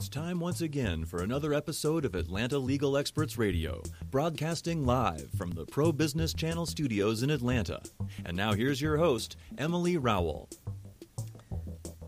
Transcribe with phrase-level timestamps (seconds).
[0.00, 5.50] It's time once again for another episode of Atlanta Legal Experts Radio, broadcasting live from
[5.50, 7.82] the Pro Business Channel studios in Atlanta.
[8.24, 10.48] And now here's your host, Emily Rowell.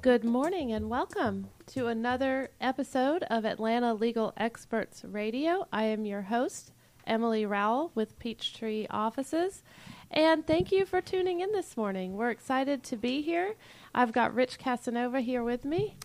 [0.01, 5.69] Good morning and welcome to another episode of Atlanta Legal Experts Radio.
[5.71, 6.73] I am your host,
[7.07, 9.63] Emily Rowell with Peachtree Offices.
[10.11, 12.15] And thank you for tuning in this morning.
[12.17, 13.55] We're excited to be here.
[13.95, 15.97] I've got Rich Casanova here with me.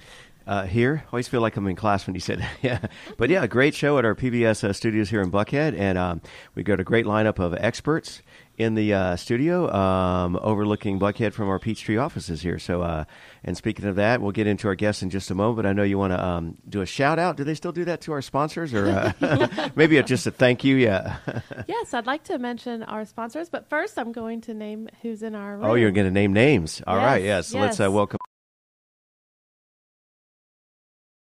[0.48, 2.58] Uh, here, always feel like I'm in class when you said that.
[2.62, 2.80] yeah,
[3.18, 6.22] but yeah, great show at our PBS uh, studios here in Buckhead, and um,
[6.56, 8.22] we got a great lineup of experts
[8.58, 12.58] in the uh, studio um, overlooking Buckhead from our Peachtree offices here.
[12.58, 13.06] So, uh,
[13.44, 15.58] and speaking of that, we'll get into our guests in just a moment.
[15.58, 17.38] But I know you want to um, do a shout out.
[17.38, 20.78] Do they still do that to our sponsors, or uh, maybe just a thank you?
[20.78, 21.18] Yeah.
[21.68, 25.36] yes, I'd like to mention our sponsors, but first I'm going to name who's in
[25.36, 25.66] our room.
[25.66, 26.82] Oh, you're going to name names.
[26.88, 27.48] All yes, right, yes.
[27.48, 27.66] So yes.
[27.80, 28.18] let's uh, welcome.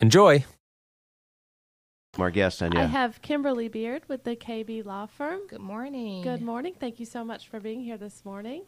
[0.00, 0.44] Enjoy.
[2.18, 5.40] Our guest, and I yeah, have Kimberly Beard with the KB Law Firm.
[5.46, 6.22] Good morning.
[6.22, 6.74] Good morning.
[6.78, 8.62] Thank you so much for being here this morning.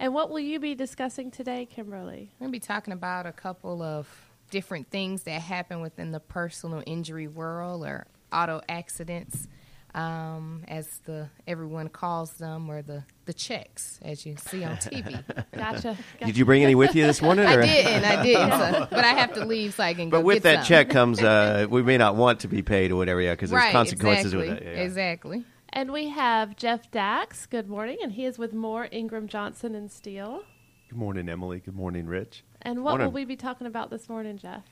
[0.00, 2.30] And what will you be discussing today, Kimberly?
[2.40, 4.08] We're going to be talking about a couple of
[4.50, 9.46] different things that happen within the personal injury world or auto accidents,
[9.94, 15.22] um, as the everyone calls them, or the, the checks, as you see on TV.
[15.56, 15.96] Gotcha.
[16.24, 17.46] did you bring any with you this morning?
[17.46, 20.24] I didn't, I didn't, so, but I have to leave so I can go But
[20.24, 20.68] with get that some.
[20.68, 23.62] check comes, uh, we may not want to be paid or whatever, yeah, because there's
[23.62, 24.64] right, consequences exactly, with it.
[24.64, 24.82] Yeah.
[24.82, 25.44] Exactly.
[25.70, 27.46] And we have Jeff Dax.
[27.46, 27.98] Good morning.
[28.02, 30.42] And he is with Moore Ingram Johnson and Steele.
[30.88, 31.60] Good morning, Emily.
[31.60, 32.42] Good morning, Rich.
[32.62, 34.62] And what will we be talking about this morning, Jeff?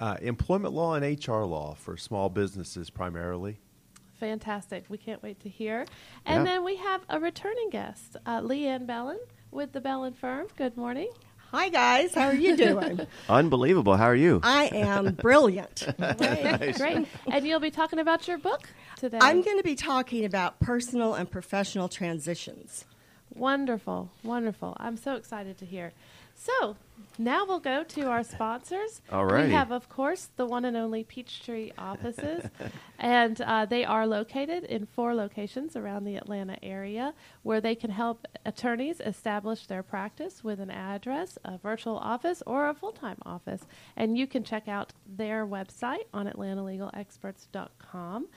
[0.00, 3.58] Uh, employment law and HR law for small businesses primarily.
[4.20, 4.84] Fantastic.
[4.88, 5.86] We can't wait to hear.
[6.26, 6.52] And Yeah.
[6.52, 9.18] then we have a returning guest, uh, Leanne Bellin
[9.50, 10.46] with the Bellin Firm.
[10.56, 11.10] Good morning.
[11.50, 13.00] Hi guys, how are you doing?
[13.28, 13.96] Unbelievable.
[13.96, 14.40] How are you?
[14.42, 15.86] I am brilliant.
[16.18, 16.74] Great.
[16.76, 17.06] Great.
[17.32, 19.18] And you'll be talking about your book today.
[19.22, 22.84] I'm going to be talking about personal and professional transitions.
[23.34, 24.10] Wonderful.
[24.22, 24.76] Wonderful.
[24.78, 25.92] I'm so excited to hear.
[26.38, 26.76] So
[27.18, 29.02] now we'll go to our sponsors.
[29.10, 29.48] Alrighty.
[29.48, 32.44] We have, of course, the one and only Peachtree offices,
[32.98, 37.12] and uh, they are located in four locations around the Atlanta area
[37.42, 42.68] where they can help attorneys establish their practice with an address, a virtual office, or
[42.68, 43.62] a full time office.
[43.96, 48.28] And you can check out their website on AtlantaLegalExperts.com.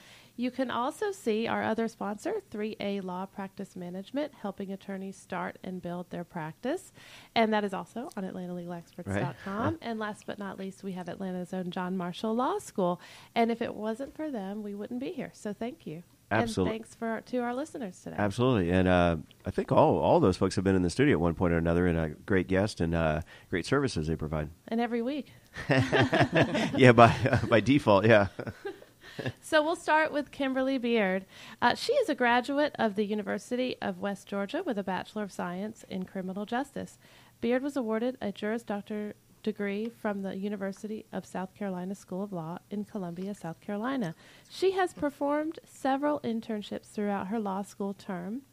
[0.41, 5.79] You can also see our other sponsor, 3A Law Practice Management, helping attorneys start and
[5.83, 6.91] build their practice.
[7.35, 9.77] And that is also on AtlantaLegalExperts.com.
[9.83, 12.99] and last but not least, we have Atlanta's own John Marshall Law School.
[13.35, 15.29] And if it wasn't for them, we wouldn't be here.
[15.35, 16.01] So thank you.
[16.31, 16.71] Absolutely.
[16.71, 18.15] And thanks for to our listeners today.
[18.17, 21.19] Absolutely, and uh, I think all all those folks have been in the studio at
[21.19, 24.49] one point or another, and a great guest and uh, great services they provide.
[24.69, 25.33] And every week.
[25.69, 28.27] yeah, by uh, by default, yeah.
[29.41, 31.25] So we'll start with Kimberly Beard.
[31.61, 35.31] Uh, she is a graduate of the University of West Georgia with a Bachelor of
[35.31, 36.97] Science in Criminal Justice.
[37.41, 42.31] Beard was awarded a Juris Doctor degree from the University of South Carolina School of
[42.31, 44.15] Law in Columbia, South Carolina.
[44.49, 48.43] She has performed several internships throughout her law school term,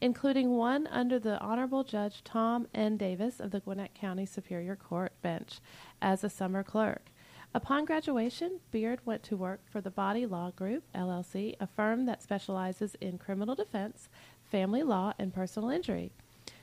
[0.00, 2.96] including one under the Honorable Judge Tom N.
[2.96, 5.60] Davis of the Gwinnett County Superior Court bench
[6.00, 7.11] as a summer clerk.
[7.54, 12.22] Upon graduation, Beard went to work for the Bodie Law Group, LLC, a firm that
[12.22, 14.08] specializes in criminal defense,
[14.42, 16.12] family law, and personal injury.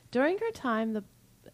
[0.09, 1.03] During her time the,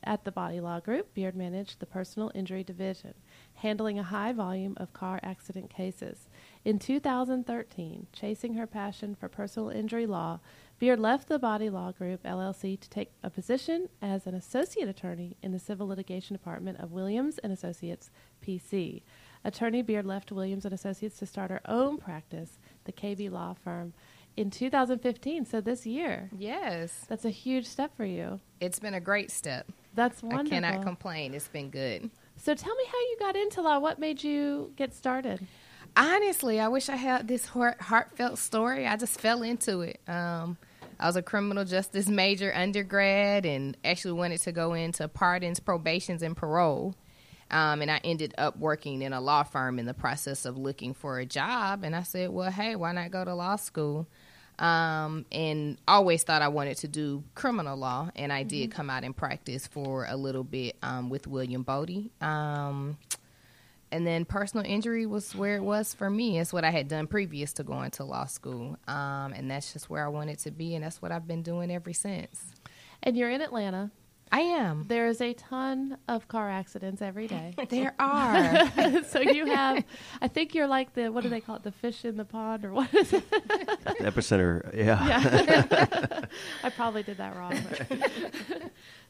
[0.05, 3.13] at the Bodie Law Group, Beard managed the personal injury division,
[3.55, 6.29] handling a high volume of car accident cases.
[6.63, 10.39] In 2013, chasing her passion for personal injury law,
[10.79, 15.35] Beard left the Bodie Law Group, LLC, to take a position as an associate attorney
[15.41, 18.11] in the Civil Litigation Department of Williams and Associates,
[18.45, 19.01] PC.
[19.45, 23.93] Attorney Beard left Williams and Associates to start her own practice, the KB Law Firm,
[24.35, 25.45] in 2015.
[25.45, 26.29] So this year.
[26.37, 27.05] Yes.
[27.07, 28.39] That's a huge step for you.
[28.59, 29.71] It's been a great step.
[29.93, 30.47] That's wonderful.
[30.47, 31.35] I cannot complain.
[31.35, 32.09] It's been good.
[32.37, 33.79] So tell me how you got into law.
[33.79, 35.45] What made you get started?
[35.95, 38.87] Honestly, I wish I had this heart, heartfelt story.
[38.87, 40.01] I just fell into it.
[40.07, 40.57] Um,
[40.99, 46.23] I was a criminal justice major undergrad and actually wanted to go into pardons, probations,
[46.23, 46.95] and parole.
[47.51, 50.93] Um, and I ended up working in a law firm in the process of looking
[50.93, 51.83] for a job.
[51.83, 54.07] And I said, well, hey, why not go to law school?
[54.57, 58.09] Um, and always thought I wanted to do criminal law.
[58.15, 58.49] And I mm-hmm.
[58.49, 62.11] did come out and practice for a little bit um, with William Bodie.
[62.19, 62.97] Um,
[63.91, 66.39] and then personal injury was where it was for me.
[66.39, 68.77] It's what I had done previous to going to law school.
[68.87, 70.75] Um, and that's just where I wanted to be.
[70.75, 72.43] And that's what I've been doing ever since.
[73.03, 73.91] And you're in Atlanta.
[74.35, 74.83] I am.
[74.89, 77.55] There is a ton of car accidents every day.
[77.69, 78.69] there are.
[79.03, 79.81] so you have,
[80.21, 82.65] I think you're like the, what do they call it, the fish in the pond
[82.65, 83.29] or what is it?
[84.01, 85.07] Epicenter, yeah.
[85.07, 86.25] yeah.
[86.63, 87.57] I probably did that wrong.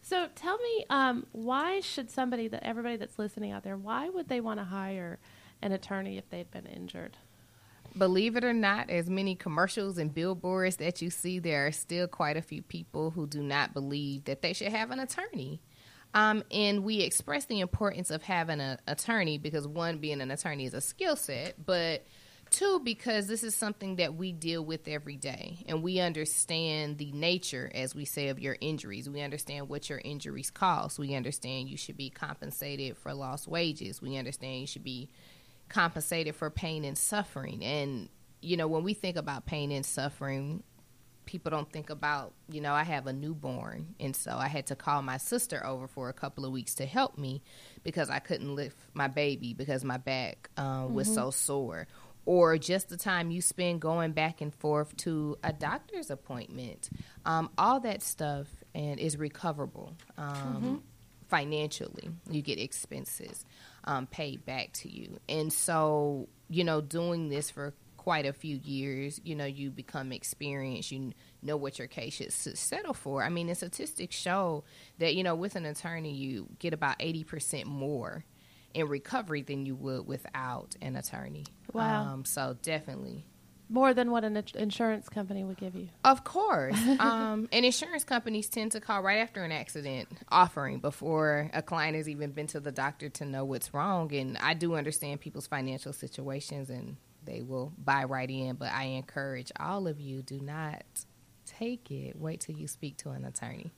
[0.03, 4.27] so tell me, um, why should somebody, that everybody that's listening out there, why would
[4.27, 5.17] they want to hire
[5.63, 7.17] an attorney if they've been injured?
[7.97, 12.07] Believe it or not, as many commercials and billboards that you see, there are still
[12.07, 15.61] quite a few people who do not believe that they should have an attorney.
[16.13, 20.65] Um, and we express the importance of having an attorney because one, being an attorney
[20.65, 22.05] is a skill set, but
[22.51, 27.11] two, because this is something that we deal with every day and we understand the
[27.11, 29.09] nature, as we say, of your injuries.
[29.09, 30.97] We understand what your injuries cost.
[30.97, 34.01] We understand you should be compensated for lost wages.
[34.01, 35.09] We understand you should be
[35.69, 37.63] compensated for pain and suffering.
[37.63, 38.09] And,
[38.41, 40.63] you know, when we think about pain and suffering,
[41.25, 43.95] people don't think about, you know, I have a newborn.
[43.99, 46.85] And so I had to call my sister over for a couple of weeks to
[46.85, 47.41] help me
[47.83, 51.15] because I couldn't lift my baby because my back uh, was mm-hmm.
[51.15, 51.87] so sore.
[52.27, 56.89] Or just the time you spend going back and forth to a doctor's appointment.
[57.23, 60.75] Um, all that stuff and is recoverable um, mm-hmm.
[61.27, 62.09] financially.
[62.29, 63.45] You get expenses
[63.85, 65.19] um, paid back to you.
[65.29, 70.11] And so, you know, doing this for quite a few years, you know, you become
[70.11, 73.23] experienced, you know what your case should settle for.
[73.23, 74.63] I mean, the statistics show
[74.99, 78.25] that, you know, with an attorney, you get about 80% more
[78.73, 81.45] in recovery than you would without an attorney.
[81.73, 82.13] Wow.
[82.13, 83.25] Um, so definitely
[83.69, 85.89] more than what an insurance company would give you.
[86.03, 86.77] Of course.
[86.99, 91.95] um, and insurance companies tend to call right after an accident offering before a client
[91.95, 94.13] has even been to the doctor to know what's wrong.
[94.13, 98.83] And I do understand people's financial situations and they will buy right in, but I
[98.83, 100.83] encourage all of you do not
[101.45, 102.19] take it.
[102.19, 103.71] Wait till you speak to an attorney.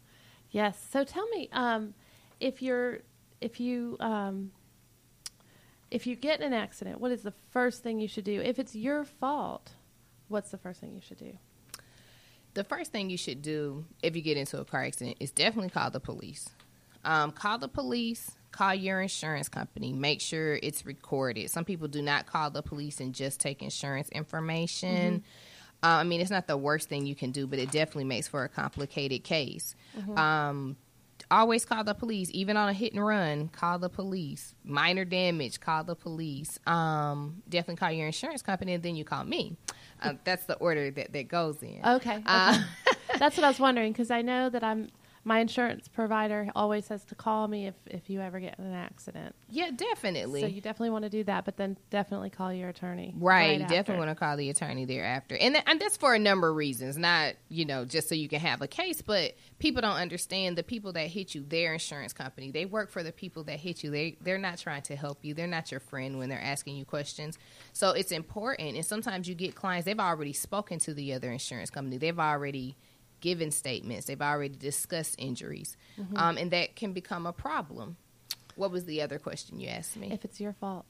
[0.51, 0.85] Yes.
[0.91, 1.93] So tell me, um,
[2.39, 2.99] if you're
[3.41, 4.51] if you um,
[5.91, 8.41] if you get in an accident, what is the first thing you should do?
[8.41, 9.71] If it's your fault,
[10.27, 11.37] what's the first thing you should do?
[12.53, 15.69] The first thing you should do if you get into a car accident is definitely
[15.69, 16.49] call the police.
[17.05, 21.49] Um, call the police, call your insurance company, make sure it's recorded.
[21.51, 25.19] Some people do not call the police and just take insurance information.
[25.19, 25.87] Mm-hmm.
[25.87, 28.27] Uh, I mean, it's not the worst thing you can do, but it definitely makes
[28.27, 29.75] for a complicated case.
[29.97, 30.17] Mm-hmm.
[30.17, 30.75] Um,
[31.31, 32.29] always call the police.
[32.33, 34.53] Even on a hit and run, call the police.
[34.63, 36.59] Minor damage, call the police.
[36.65, 39.55] Um, definitely call your insurance company, and then you call me.
[40.01, 41.81] Uh, that's the order that that goes in.
[41.83, 42.17] Okay.
[42.17, 42.23] okay.
[42.25, 42.63] Uh,
[43.19, 44.89] that's what I was wondering because I know that I'm
[45.27, 48.73] my insurance provider always says to call me if, if you ever get in an
[48.73, 49.35] accident.
[49.49, 50.39] Yeah, definitely.
[50.39, 53.13] So you definitely want to do that, but then definitely call your attorney.
[53.13, 55.35] Right, right definitely want to call the attorney thereafter.
[55.35, 58.29] And, th- and that's for a number of reasons, not, you know, just so you
[58.29, 62.13] can have a case, but people don't understand the people that hit you, their insurance
[62.13, 62.51] company.
[62.51, 63.91] They work for the people that hit you.
[63.91, 65.33] They they're not trying to help you.
[65.33, 67.37] They're not your friend when they're asking you questions.
[67.73, 71.69] So it's important and sometimes you get clients they've already spoken to the other insurance
[71.69, 71.97] company.
[71.97, 72.77] They've already
[73.21, 74.05] given statements.
[74.07, 76.17] They've already discussed injuries, mm-hmm.
[76.17, 77.97] um, and that can become a problem.
[78.55, 80.11] What was the other question you asked me?
[80.11, 80.85] If it's your fault.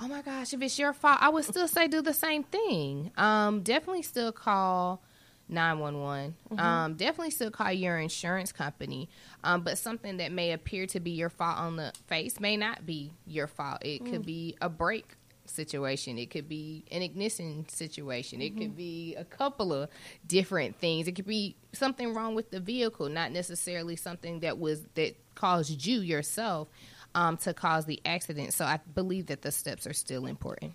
[0.00, 3.10] Oh my gosh, if it's your fault, I would still say do the same thing.
[3.16, 5.02] Um, definitely still call
[5.48, 6.36] 911.
[6.50, 6.58] Mhm.
[6.60, 9.08] Um, definitely still call your insurance company.
[9.42, 12.86] Um, but something that may appear to be your fault on the face may not
[12.86, 13.84] be your fault.
[13.84, 14.26] It could Mm.
[14.26, 15.16] be a brake
[15.48, 16.18] situation.
[16.18, 18.40] It could be an ignition situation.
[18.40, 18.76] It could Mhm.
[18.76, 19.88] be a couple of
[20.26, 21.08] different things.
[21.08, 25.84] It could be something wrong with the vehicle, not necessarily something that was that caused
[25.86, 26.68] you yourself
[27.14, 28.52] um, to cause the accident.
[28.52, 30.74] So I believe that the steps are still important.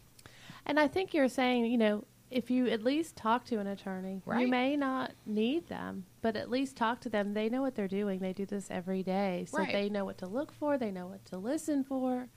[0.65, 4.19] And I think you're saying, you know, if you at least talk to an attorney,
[4.39, 7.35] you may not need them, but at least talk to them.
[7.35, 8.19] They know what they're doing.
[8.19, 9.45] They do this every day.
[9.47, 9.71] So Right.
[9.71, 12.27] they know what to look for, they know what to listen for.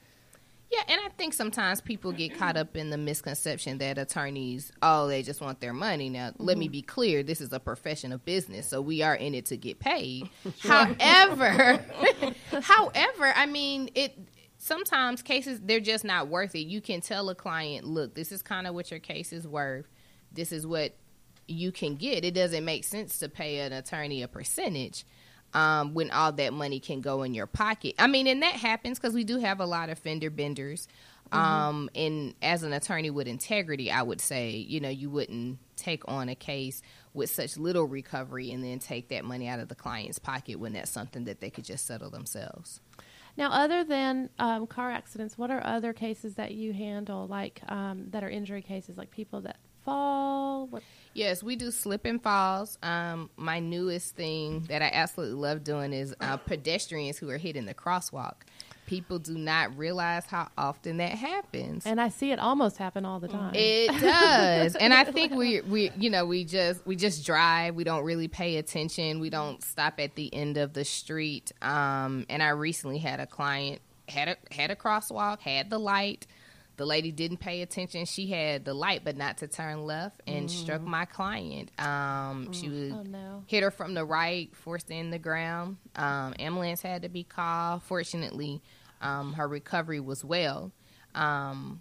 [0.70, 5.06] Yeah, and I think sometimes people get caught up in the misconception that attorneys, oh,
[5.06, 6.08] they just want their money.
[6.08, 6.73] Now, let me Mhm.
[6.73, 9.78] be clear: this is a profession of business, so we are in it to get
[9.78, 10.28] paid.
[10.61, 11.85] However,
[12.62, 14.18] however, I mean, it
[14.58, 16.66] sometimes cases they're just not worth it.
[16.66, 19.87] You can tell a client, look, this is kind of what your case is worth.
[20.32, 20.96] This is what
[21.46, 22.25] you can get.
[22.25, 25.04] It doesn't make sense to pay an attorney a percentage
[25.55, 27.95] um, when all that money can go in your pocket.
[27.99, 30.88] I mean, and that happens because we do have a lot of fender benders.
[31.33, 36.03] Um, and as an attorney with integrity, I would say, you know, you wouldn't take
[36.07, 36.83] on a case
[37.15, 40.75] with such little recovery and then take that money out of the client's pocket when
[40.75, 42.81] that's something that they could just settle themselves.
[43.37, 48.07] Now, other than um, car accidents, what are other cases that you handle, like um,
[48.11, 50.69] that are injury cases, like people that fall?
[50.69, 50.83] What?
[51.16, 52.78] Yes, we do slip and falls.
[52.82, 57.56] Um, my newest thing that I absolutely love doing is uh, pedestrians who are hit
[57.56, 58.35] in the crosswalk.
[58.85, 61.87] People do not realize how often that happens.
[61.87, 63.52] And I see it almost happen all the time.
[63.54, 67.75] It does, and I think we we you know we just we just drive.
[67.75, 69.18] We don't really pay attention.
[69.18, 71.50] We don't stop at the end of the street.
[71.62, 76.26] Um, and I recently had a client had a had a crosswalk, had the light.
[76.76, 78.04] The lady didn't pay attention.
[78.04, 81.71] She had the light, but not to turn left, and struck my client.
[81.80, 83.45] Um, She was Oh, no.
[83.47, 85.78] hit her from the right, forced in the ground.
[85.95, 87.83] Um, ambulance had to be called.
[87.85, 88.61] Fortunately,
[89.00, 90.71] um, her recovery was well.
[91.14, 91.80] Um,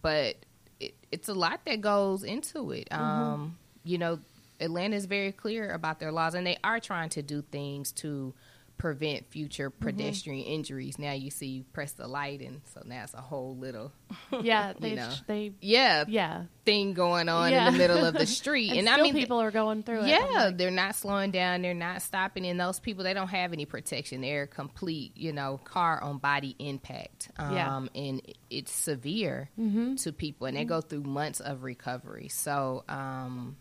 [0.00, 0.36] but
[0.80, 2.88] it, it's a lot that goes into it.
[2.92, 4.18] Um, You know,
[4.58, 8.34] Atlanta is very clear about their laws, and they are trying to do things to
[8.78, 10.98] prevent future pedestrian injuries.
[10.98, 13.90] Now you see, you press the light, and so now it's a whole little,
[14.42, 17.68] Yeah, you they know, they yeah, yeah thing going on Yeah.
[17.68, 20.08] in the middle of the street, and, and, I mean, people are going through it.
[20.08, 21.62] yeah, they're not slowing down.
[21.62, 22.44] They're not stopping.
[22.44, 24.20] And those people, they don't have any protection.
[24.20, 27.30] They're complete, you know, car on body impact.
[27.38, 27.86] Um, Yeah.
[27.94, 30.02] And it's severe Mhm.
[30.02, 30.46] to people.
[30.48, 32.28] And they go through months of recovery.
[32.28, 33.56] So um,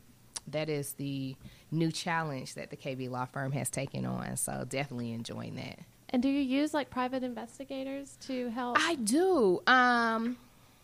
[0.47, 1.35] that is the
[1.75, 4.37] new challenge that the KB Law Firm has taken on.
[4.37, 5.79] So definitely enjoying that.
[6.09, 8.77] And do you use like private investigators to help?
[8.79, 9.61] I do.
[9.67, 10.37] Um,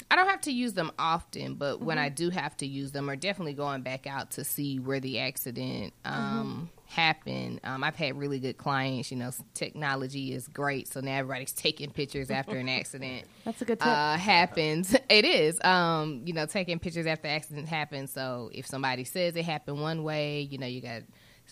[0.09, 2.01] I don't have to use them often, but when Mhm.
[2.01, 5.19] I do have to use them, are definitely going back out to see where the
[5.19, 7.61] accident um, happened.
[7.63, 9.11] Um, I've had really good clients.
[9.11, 13.25] You know, technology is great, so now everybody's taking pictures after an accident.
[13.45, 13.87] That's a good tip.
[13.87, 14.95] Uh, happens.
[15.09, 15.61] It is.
[15.63, 18.11] Um, you know, taking pictures after accident happens.
[18.11, 21.01] So if somebody says it happened one way, you know, you got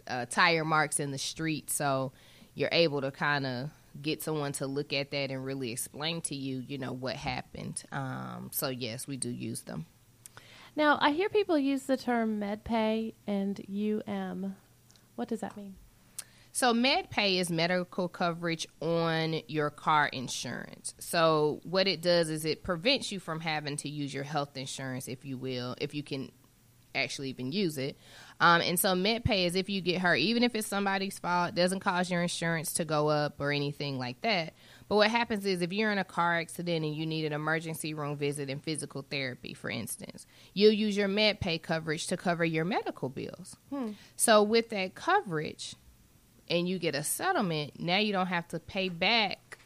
[0.07, 2.13] uh, tire marks in the street, so
[2.53, 3.69] you're able to kind of
[4.01, 7.83] get someone to look at that and really explain to you, you know, what happened.
[7.91, 9.85] Um, so yes, we do use them.
[10.75, 14.55] Now, I hear people use the term MedPay and UM.
[15.19, 15.75] What does that mean?
[16.53, 20.93] So MedPay is medical coverage on your car insurance.
[20.97, 25.09] So what it does is it prevents you from having to use your health insurance,
[25.09, 26.31] if you will, if you can
[26.95, 27.97] actually even use it.
[28.39, 31.81] Um, and so MedPay is if you get hurt, even if it's somebody's fault, doesn't
[31.81, 34.53] cause your insurance to go up or anything like that.
[34.89, 37.93] But what happens is if you're in a car accident and you need an emergency
[37.93, 42.65] room visit and physical therapy, for instance, you'll use your MedPay coverage to cover your
[42.65, 43.55] medical bills.
[43.69, 43.91] Hmm.
[44.15, 45.75] So with that coverage,
[46.49, 49.59] and you get a settlement, now you don't have to pay back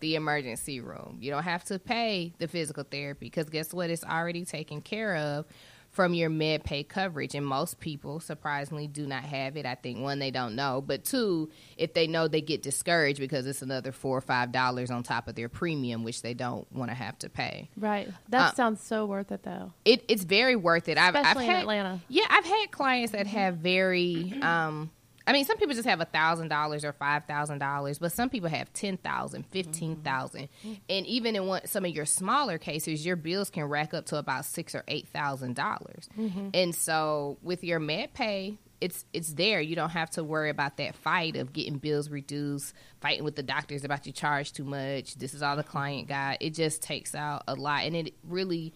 [0.00, 1.18] the emergency room.
[1.20, 3.90] You don't have to pay the physical therapy because guess what?
[3.90, 5.44] It's already taken care of
[5.92, 7.34] from your med pay coverage.
[7.34, 9.66] And most people, surprisingly, do not have it.
[9.66, 13.46] I think one, they don't know, but two, if they know, they get discouraged because
[13.46, 16.90] it's another four or five dollars on top of their premium, which they don't want
[16.90, 17.68] to have to pay.
[17.76, 18.08] Right.
[18.30, 19.72] That Uh, sounds so worth it, though.
[19.84, 20.96] It, it's very worth it.
[20.98, 22.00] I've, I've Especially in had, Atlanta.
[22.08, 24.34] Yeah, I've had clients that have very.
[24.42, 24.90] Um,
[25.26, 28.28] I mean, some people just have a thousand dollars or five thousand dollars, but some
[28.30, 30.48] people have ten thousand, fifteen thousand,
[30.88, 34.16] and even in one, some of your smaller cases, your bills can rack up to
[34.16, 36.08] about six or eight thousand dollars.
[36.18, 36.50] Mhm.
[36.54, 39.60] And so, with your med pay, it's it's there.
[39.60, 43.42] You don't have to worry about that fight of getting bills reduced, fighting with the
[43.44, 45.14] doctors about you charge too much.
[45.14, 46.38] This is all the client got.
[46.40, 48.74] It just takes out a lot, and it really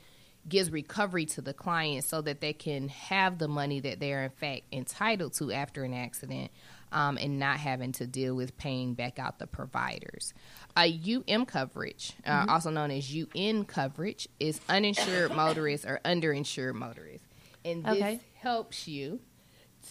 [0.49, 4.31] gives recovery to the client so that they can have the money that they're in
[4.31, 6.51] fact entitled to after an accident
[6.93, 10.33] um, and not having to deal with paying back out the providers.
[10.77, 12.51] A UM coverage, uh, Mm-hmm.
[12.51, 17.27] also known as UN coverage, is uninsured motorists or underinsured motorists.
[17.65, 18.21] And this Okay.
[18.41, 19.21] helps you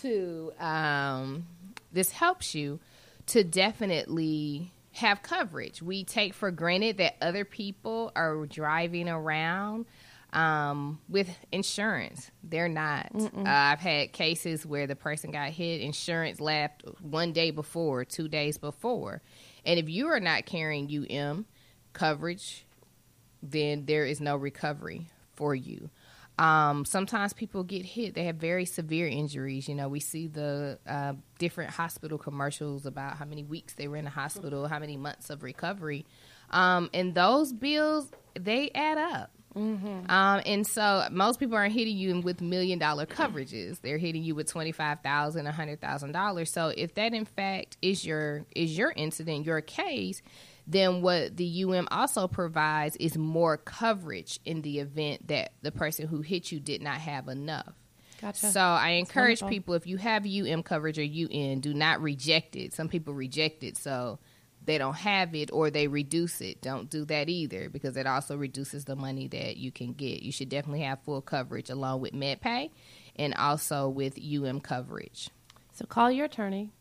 [0.02, 1.46] to um,
[1.92, 2.80] this helps you
[3.28, 5.82] to definitely have coverage.
[5.82, 9.86] We take for granted that other people are driving around
[10.36, 12.30] um, with insurance.
[12.44, 13.10] They're not.
[13.15, 18.27] Uh, I've had cases where the person got hit, insurance left one day before, two
[18.27, 19.22] days before.
[19.65, 21.46] And if you are not carrying UM
[21.94, 22.65] coverage,
[23.42, 25.89] then there is no recovery for you.
[26.38, 29.70] Um, sometimes people get hit; they have very severe injuries.
[29.70, 33.96] You know, we see the uh, different hospital commercials about how many weeks they were
[33.96, 36.06] in the hospital, how many months of recovery,
[36.50, 39.32] um, and those bills they add up.
[40.10, 43.80] Um, and so most people aren't hitting you with million dollar coverages.
[43.82, 46.52] They're hitting you with twenty five thousand, a hundred thousand dollars.
[46.52, 50.22] So if that in fact is your is your incident, your case,
[50.68, 56.08] then what the UM also provides is more coverage in the event that the person
[56.08, 57.74] who hit you did not have enough.
[58.22, 58.48] Gotcha.
[58.48, 62.74] So I encourage people if you have UM coverage or UN, do not reject it.
[62.74, 64.20] Some people reject it, so
[64.66, 66.62] they don't have it or they reduce it.
[66.62, 70.22] Don't do that either because it also reduces the money that you can get.
[70.24, 72.72] You should definitely have full coverage along with MedPay
[73.16, 75.30] and also with UM coverage.
[75.74, 76.72] So call your attorney,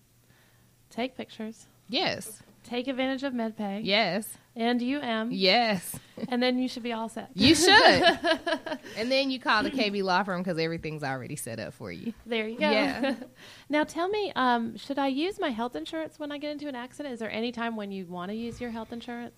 [0.90, 2.42] take pictures, Yes.
[2.64, 4.28] Take advantage of MedPay Yes.
[4.56, 5.94] and UM, Yes.
[6.28, 7.30] and then you should be all set.
[7.34, 7.70] You should.
[8.96, 12.12] and then you call the KB law firm because everything's already set up for you.
[12.26, 12.70] There you go.
[12.70, 13.14] Yeah.
[13.68, 16.74] now tell me, um, should I use my health insurance when I get into an
[16.74, 17.12] accident?
[17.12, 19.36] Is there any time when you want to use your health insurance?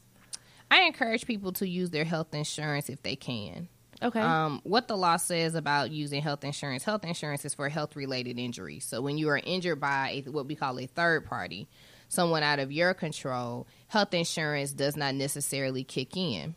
[0.71, 3.69] I encourage people to use their health insurance if they can.
[4.03, 4.21] Okay.
[4.21, 8.39] Um, what the law says about using health insurance health insurance is for health related
[8.39, 8.85] injuries.
[8.85, 11.67] So when you are injured by a, what we call a third party,
[12.09, 16.55] someone out of your control, health insurance does not necessarily kick in.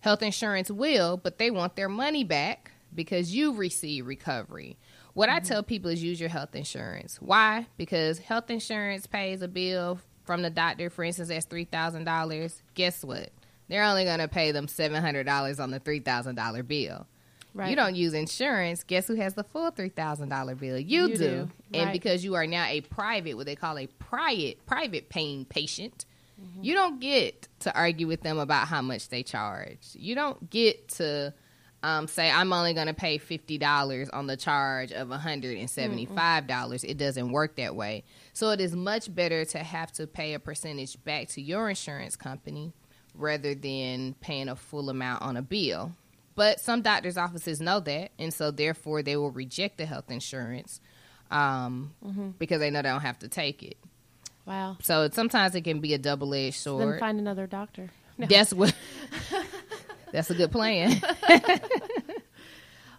[0.00, 4.76] Health insurance will, but they want their money back because you receive recovery.
[5.14, 5.48] What I mm-hmm.
[5.48, 7.16] tell people is use your health insurance.
[7.20, 7.66] Why?
[7.76, 12.62] Because health insurance pays a bill from the doctor, for instance, that's $3,000.
[12.74, 13.30] Guess what?
[13.68, 17.06] They're only going to pay them $700 on the $3,000 bill.
[17.54, 17.70] Right.
[17.70, 18.82] You don't use insurance.
[18.84, 20.78] Guess who has the full three thousand dollar bill?
[20.78, 21.16] You, You do.
[21.18, 21.92] do, And right.
[21.92, 26.04] because you are now a private, what they call a private private paying patient,
[26.42, 26.64] Mm-hmm.
[26.64, 29.78] you don't get to argue with them about how much they charge.
[29.92, 31.32] You don't get to
[31.84, 35.70] um, say I'm only going to pay fifty dollars on the charge of hundred and
[35.70, 36.82] seventy five dollars.
[36.82, 38.02] It doesn't work that way.
[38.32, 42.16] So it is much better to have to pay a percentage back to your insurance
[42.16, 42.72] company
[43.14, 45.92] rather than paying a full amount on a bill.
[46.34, 50.80] But some doctors' offices know that, and so therefore they will reject the health insurance
[51.30, 51.92] um,
[52.38, 53.76] because they know they don't have to take it.
[54.46, 54.76] wow.
[54.82, 57.00] So sometimes it can be a double edged Then sword.
[57.00, 57.90] find another doctor.
[58.18, 58.26] No.
[58.26, 58.74] That's what.
[60.12, 61.00] that's a good plan.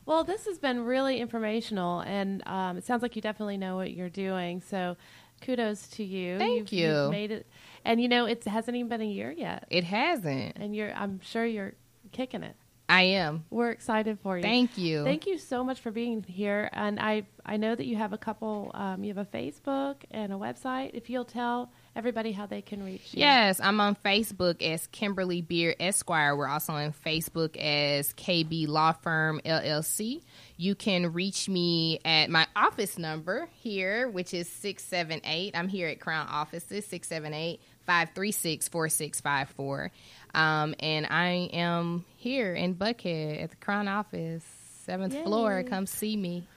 [0.05, 3.91] Well, this has been really informational, and um, it sounds like you definitely know what
[3.93, 4.59] you're doing.
[4.59, 4.97] So,
[5.41, 6.37] kudos to you.
[6.37, 6.87] Thank You've- you.
[7.03, 7.47] You've made it,
[7.85, 10.57] and you know it hasn't even been a year yet, It hasn't.
[10.57, 10.93] and you're.
[10.93, 11.71] I'm sure you're
[12.11, 12.57] kicking it.
[12.89, 13.45] I am.
[13.49, 14.43] We're excited for you.
[14.43, 15.03] Thank you.
[15.03, 16.69] Thank you so much for being here.
[16.73, 18.71] And I I know that you have a couple.
[18.73, 20.91] Um, you have a Facebook and a website.
[20.93, 23.19] If you'll tell everybody how they can reach you.
[23.19, 26.35] Yes, I'm on Facebook as Kimberly Beard Esquire.
[26.35, 30.21] We're also on Facebook as KB Law Firm LLC.
[30.57, 35.55] You can reach me at my office number here, which is 678.
[35.57, 39.91] I'm here at Crown Offices, 678 536 4654.
[40.33, 44.43] Um, and I am here in Buckhead at the Crown Office,
[44.85, 45.63] seventh floor.
[45.63, 46.47] Come see me.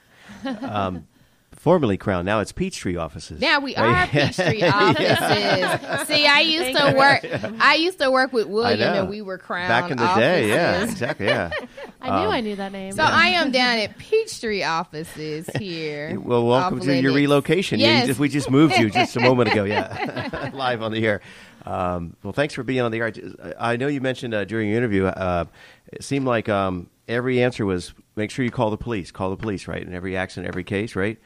[1.57, 3.41] Formerly Crown, now it's Peachtree offices.
[3.41, 4.03] Now we Right?
[4.03, 6.07] are Peachtree offices.
[6.07, 7.59] See, I used to work.
[7.59, 10.83] I used to work with William, and we were Crown Back in the day, yeah,
[10.83, 11.49] exactly, yeah.
[12.01, 12.91] I knew I knew that name.
[12.93, 16.19] So I am down at Peachtree offices here.
[16.19, 17.79] Well, welcome to your relocation.
[17.79, 18.07] You- you Yes.
[18.07, 21.21] just- we just moved you just a moment ago, yeah, live on the air.
[21.65, 23.11] Um, well, thanks for being on the air.
[23.59, 25.45] I know you mentioned uh, during your interview, uh,
[25.91, 29.37] it seemed like um, every answer was make sure you call the police, call the
[29.37, 29.81] police, right?
[29.81, 31.17] In every accident, every case, right?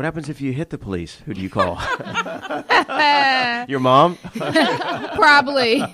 [0.00, 1.16] What happens if you hit the police?
[1.26, 1.74] Who do you call?
[3.68, 4.16] Your mom?
[5.14, 5.84] Probably,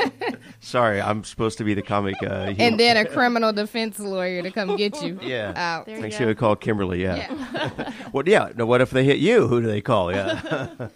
[0.60, 2.14] Sorry, I'm supposed to be the comic.
[2.22, 5.18] Uh, and then a criminal defense lawyer to come get you.
[5.22, 5.52] Yeah.
[5.56, 5.84] out.
[5.84, 6.16] There you Make go.
[6.16, 7.02] sure you call Kimberly.
[7.02, 7.16] Yeah.
[7.16, 7.92] Yeah.
[8.14, 8.50] Well, yeah.
[8.56, 9.46] No, what if they hit you?
[9.46, 10.10] Who do they call?
[10.10, 10.40] Yeah.
[10.80, 10.88] All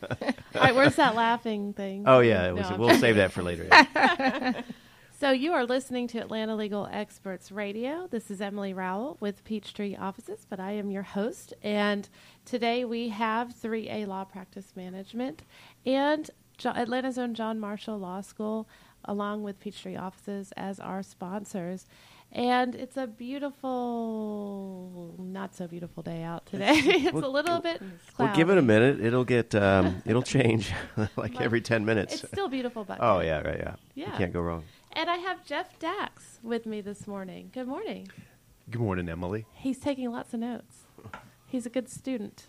[0.54, 2.04] right, where's that laughing thing?
[2.06, 2.48] Oh yeah.
[2.48, 3.68] It was, No, we'll just save that for later.
[3.70, 4.62] yeah.
[5.20, 8.08] So you are listening to Atlanta Legal Experts Radio.
[8.10, 11.54] This is Emily Rowell with Peachtree Offices, but I am your host.
[11.62, 12.08] And
[12.44, 15.42] today we have 3A Law Practice Management
[15.86, 18.68] and jo- Atlanta's own John Marshall Law School,
[19.04, 21.86] along with Peachtree Offices as our sponsors.
[22.32, 26.74] And it's a beautiful, not so beautiful day out today.
[26.84, 27.92] it's Well, a little bit cloudy.
[28.18, 29.00] Well, give it a minute.
[29.00, 29.54] It'll get.
[29.54, 30.72] Um, it'll change
[31.16, 32.14] like But every ten minutes.
[32.14, 33.58] It's still beautiful, but oh yeah, right.
[33.58, 33.74] Yeah.
[33.94, 34.10] Yeah.
[34.12, 34.64] You can't go wrong.
[34.94, 37.50] And I have Jeff Dax with me this morning.
[37.52, 38.08] Good morning.
[38.68, 39.46] Good morning, Emily.
[39.52, 40.78] He's taking lots of notes.
[41.54, 42.46] He's a good student.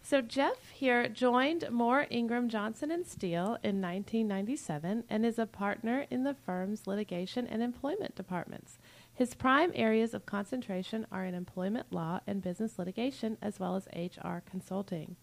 [0.00, 6.06] So Jeff here joined Moore Ingram Johnson and Steele in 1997 and is a partner
[6.10, 8.78] in the firm's litigation and employment departments.
[9.12, 13.88] His prime areas of concentration are in employment law and business litigation as well as
[13.94, 15.16] HR consulting.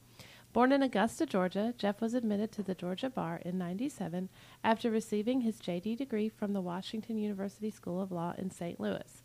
[0.53, 4.29] Born in Augusta, Georgia, Jeff was admitted to the Georgia Bar in 97
[4.63, 8.79] after receiving his JD degree from the Washington University School of Law in St.
[8.79, 9.23] Louis.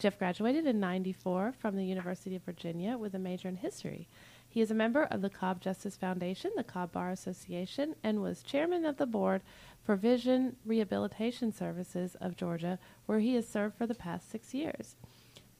[0.00, 4.08] Jeff graduated in 94 from the University of Virginia with a major in history.
[4.48, 8.42] He is a member of the Cobb Justice Foundation, the Cobb Bar Association, and was
[8.42, 9.42] chairman of the board
[9.84, 14.96] for Vision Rehabilitation Services of Georgia, where he has served for the past six years.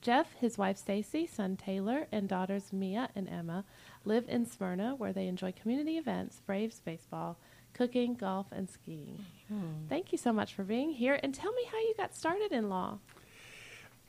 [0.01, 3.67] Jeff, his wife Stacy, son Taylor, and daughters Mia and Emma
[4.07, 7.37] live in Smyrna, where they enjoy community events, Braves baseball,
[7.75, 9.23] cooking, golf, and skiing.
[9.49, 9.87] Hmm.
[9.91, 12.71] Thank you so much for being here, and tell me how you got started in
[12.71, 13.01] law.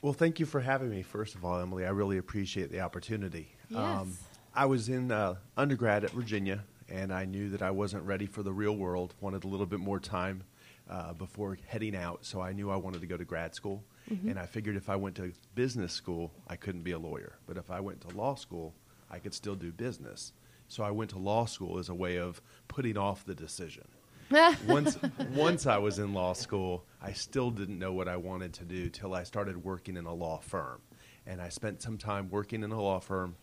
[0.02, 1.86] Well, thank you for having me, first of all, Emily.
[1.86, 3.56] I really appreciate the opportunity.
[3.76, 4.24] Um, Yes.
[4.54, 8.44] I was in uh, undergrad at Virginia, and I knew that I wasn't ready for
[8.44, 10.44] the real world, wanted a little bit more time
[10.90, 13.84] uh, before heading out, so I knew I wanted to go to grad school.
[14.28, 17.38] And I figured if I went to business school, I couldn't be a lawyer.
[17.48, 18.74] But if I went to law school,
[19.10, 20.34] I could still do business.
[20.68, 23.86] So I went to law school as a way of putting off the decision
[24.68, 24.98] once
[25.34, 28.90] once I was in law school, I still didn't know what I wanted to do
[28.90, 30.82] till I started working in a law firm.
[31.26, 33.36] And I spent some time working in a law firm,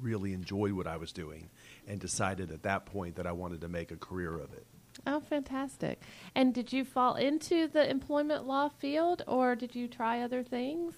[0.00, 1.50] really enjoyed what I was doing,
[1.86, 4.66] and decided at that point that I wanted to make a career of it.
[5.06, 6.00] Oh, fantastic.
[6.34, 10.94] And did you fall into the employment law field or did you try other things?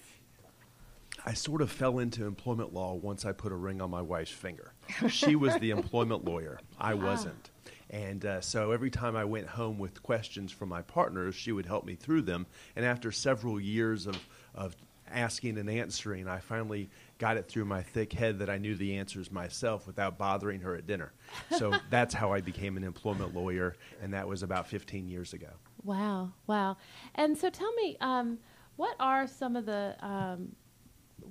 [1.25, 4.31] I sort of fell into employment law once I put a ring on my wife's
[4.31, 4.73] finger.
[5.09, 7.49] She was the employment lawyer, I wasn't.
[7.89, 11.65] And uh, so every time I went home with questions from my partners, she would
[11.65, 12.45] help me through them.
[12.75, 14.17] And after several years of,
[14.53, 14.75] of
[15.11, 18.97] asking and answering, I finally got it through my thick head that I knew the
[18.97, 21.11] answers myself without bothering her at dinner.
[21.57, 25.49] So that's how I became an employment lawyer, and that was about 15 years ago.
[25.83, 26.77] Wow, wow.
[27.15, 28.37] And so tell me, um,
[28.75, 30.55] what are some of the, um,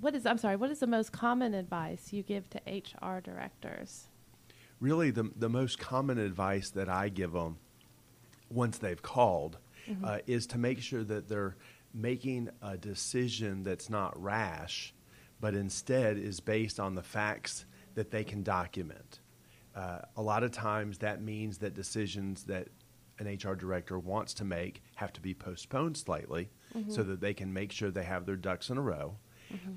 [0.01, 4.09] what is, I'm sorry, what is the most common advice you give to HR directors?
[4.81, 7.59] Really the, the most common advice that I give them
[8.51, 9.59] once they've called
[10.05, 11.57] uh, is to make sure that they're
[11.95, 14.93] making a decision that's not rash,
[15.41, 17.65] but instead is based on the facts
[17.95, 19.21] that they can document.
[19.75, 22.69] Uh, a lot of times that means that decisions that
[23.19, 26.51] an HR director wants to make have to be postponed slightly
[26.89, 29.17] so that they can make sure they have their ducks in a row.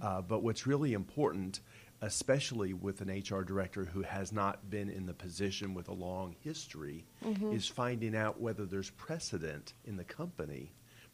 [0.02, 1.62] Uh, but what's really important,
[2.02, 6.36] especially with an HR director who has not been in the position with a long
[6.40, 7.06] history,
[7.54, 10.72] is finding out whether there's precedent in the company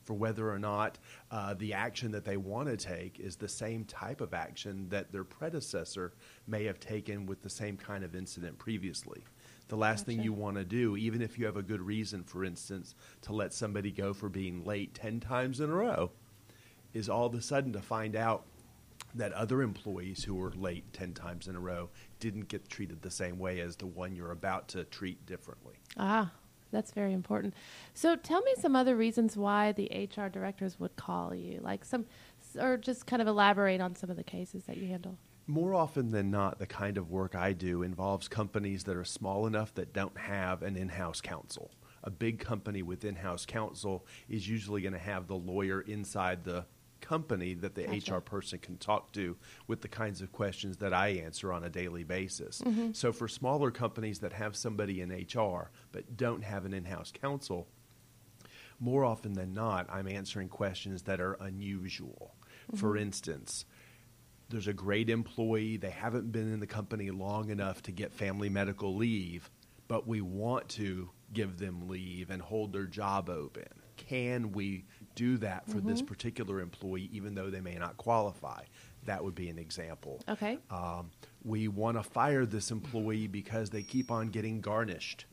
[0.08, 0.97] for whether or not
[1.32, 5.12] uh, the action that they want to take is the same type of action that
[5.12, 6.13] their predecessor
[6.47, 9.21] may have taken with the same kind of incident previously.
[9.67, 12.45] The last thing you want to do, even if you have a good reason, for
[12.45, 16.12] instance, to let somebody go for being late 10 times in a row,
[16.93, 18.45] is all of a sudden to find out
[19.18, 23.12] that other employees who were late 10 times in a row didn't get treated the
[23.12, 25.76] same way as the one you're about to treat differently.
[25.98, 26.32] Ah,
[26.72, 27.54] that's very important.
[27.94, 32.06] So tell me some other reasons why the HR directors would call you, like some,
[32.60, 35.18] or just kind of elaborate on some of the cases that you handle.
[35.50, 39.48] More often than not, the kind of work I do involves companies that are small
[39.48, 41.72] enough that don't have an in house counsel.
[42.04, 46.44] A big company with in house counsel is usually going to have the lawyer inside
[46.44, 46.66] the
[46.98, 48.16] company that the Gotcha.
[48.16, 51.70] HR person can talk to with the kinds of questions that I answer on a
[51.70, 52.62] daily basis.
[52.62, 52.92] Mm-hmm.
[52.94, 57.12] So, for smaller companies that have somebody in HR but don't have an in house
[57.12, 57.68] counsel,
[58.80, 62.36] more often than not, I'm answering questions that are unusual.
[62.76, 63.04] For mm-hmm.
[63.04, 63.66] instance,
[64.50, 68.50] there's a great employee, they haven't been in the company long enough to get family
[68.50, 69.50] medical leave,
[69.88, 73.68] but we want to give them leave and hold their job open.
[73.98, 74.86] Can we
[75.18, 78.64] do that for this particular employee, even though they may not qualify?
[79.06, 80.22] That would be an example.
[80.30, 80.60] Okay.
[80.70, 81.10] Um,
[81.44, 85.26] we want to fire this employee because they keep on getting garnished.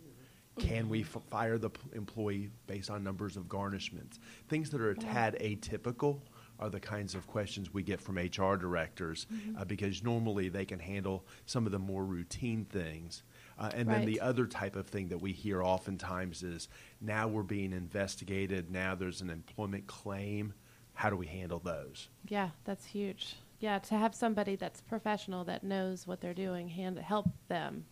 [0.59, 4.19] Can we f- fire the p- employee based on numbers of garnishments?
[4.49, 6.21] Things that are a tad atypical
[6.61, 9.27] are the kinds of questions we get from HR directors
[9.59, 13.25] uh, because normally they can handle some of the more routine things.
[13.59, 16.69] Uh, and then the other type of thing that we hear oftentimes is
[17.01, 20.53] now we're being investigated, now there's an employment claim.
[20.95, 22.09] How do we handle those?
[22.29, 23.37] Yeah, that's huge.
[23.61, 27.85] Yeah, to have somebody that's professional that knows what they're doing hand help them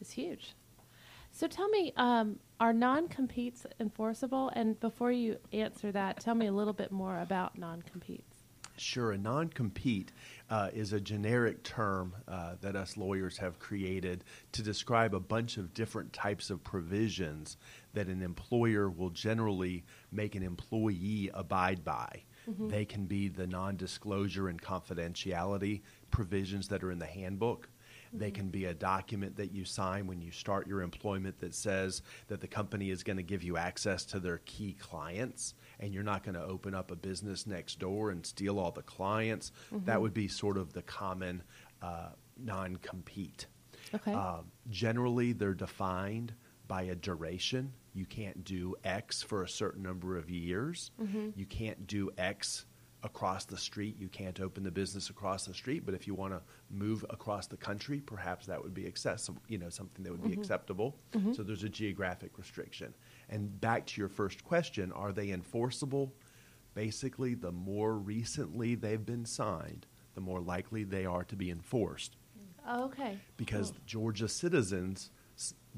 [0.00, 0.54] is huge.
[1.30, 4.50] So tell me, um, are non-competes enforceable?
[4.54, 8.27] And before you answer that, tell me a little bit more about non-competes.
[8.80, 10.12] Sure, a non compete
[10.50, 15.56] uh, is a generic term uh, that us lawyers have created to describe a bunch
[15.56, 17.56] of different types of provisions
[17.94, 22.22] that an employer will generally make an employee abide by.
[22.68, 27.68] They can be the non disclosure and confidentiality provisions that are in the handbook.
[28.12, 32.02] They can be a document that you sign when you start your employment that says
[32.28, 36.02] that the company is going to give you access to their key clients and you're
[36.02, 39.52] not going to open up a business next door and steal all the clients.
[39.84, 41.42] That would be sort of the common
[41.82, 43.46] uh, non compete.
[43.94, 44.12] Okay.
[44.12, 46.32] Um, generally, they're defined
[46.66, 47.72] by a duration.
[47.94, 50.90] You can't do X for a certain number of years.
[51.36, 52.66] You can't do X
[53.02, 53.96] across the street.
[53.98, 55.84] You can't open the business across the street.
[55.86, 59.40] But if you want to move across the country, perhaps that would be accessible.
[59.48, 60.96] You know, something that would be acceptable.
[61.34, 62.92] So there's a geographic restriction.
[63.28, 66.12] And back to your first question: Are they enforceable?
[66.74, 72.16] Basically, the more recently they've been signed, the more likely they are to be enforced
[72.66, 73.18] Oh, okay.
[73.36, 73.80] because Cool.
[73.86, 75.10] Georgia citizens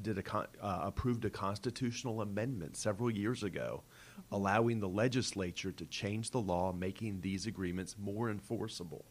[0.01, 3.83] did a con- uh, approved a constitutional amendment several years ago,
[4.31, 9.05] allowing the legislature to change the law, making these agreements more enforceable.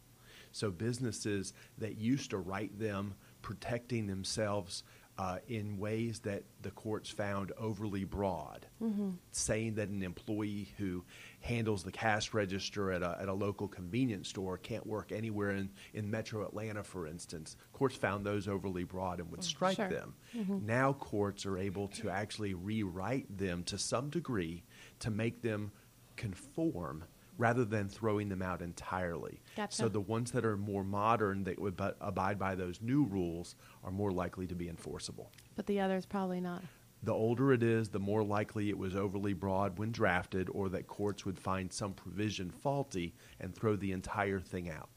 [0.51, 4.83] So businesses that used to write them protecting themselves
[5.17, 9.11] uh, in ways that the courts found overly broad, mm-hmm.
[9.31, 11.03] saying that an employee who
[11.41, 15.69] handles the cash register at a, at a local convenience store can't work anywhere in,
[15.93, 17.55] in metro Atlanta, for instance.
[17.73, 19.89] Courts found those overly broad and would mm, strike Sure.
[19.89, 20.15] them.
[20.35, 20.65] Mm-hmm.
[20.65, 24.63] Now courts are able to actually rewrite them to some degree
[25.01, 25.71] to make them
[26.15, 27.03] conform
[27.37, 29.41] rather than throwing them out entirely.
[29.57, 29.75] Gotcha.
[29.75, 33.91] So the ones that are more modern that would abide by those new rules are
[33.91, 35.31] more likely to be enforceable.
[35.55, 36.61] But the others probably not.
[37.03, 40.85] The older it is, the more likely it was overly broad when drafted or that
[40.85, 44.89] courts would find some provision faulty and throw the entire thing out.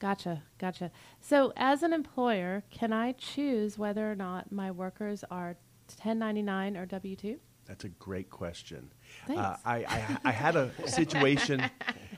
[0.00, 0.90] Gotcha, gotcha.
[1.20, 6.86] So, as an employer, can I choose whether or not my workers are 1099 or
[6.86, 7.38] W 2?
[7.68, 8.90] That's a great question.
[9.28, 11.62] Uh, I, I, I had a situation.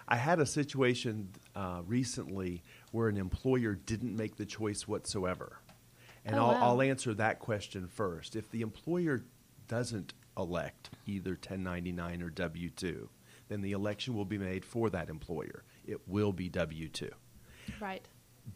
[0.08, 5.58] I had a situation uh, recently where an employer didn't make the choice whatsoever,
[6.24, 6.60] and Oh, I'll, wow.
[6.62, 8.36] I'll answer that question first.
[8.36, 9.24] If the employer
[9.66, 13.08] doesn't elect either 1099 or W two,
[13.48, 15.64] then the election will be made for that employer.
[15.84, 17.10] It will be W two.
[17.80, 18.06] Right.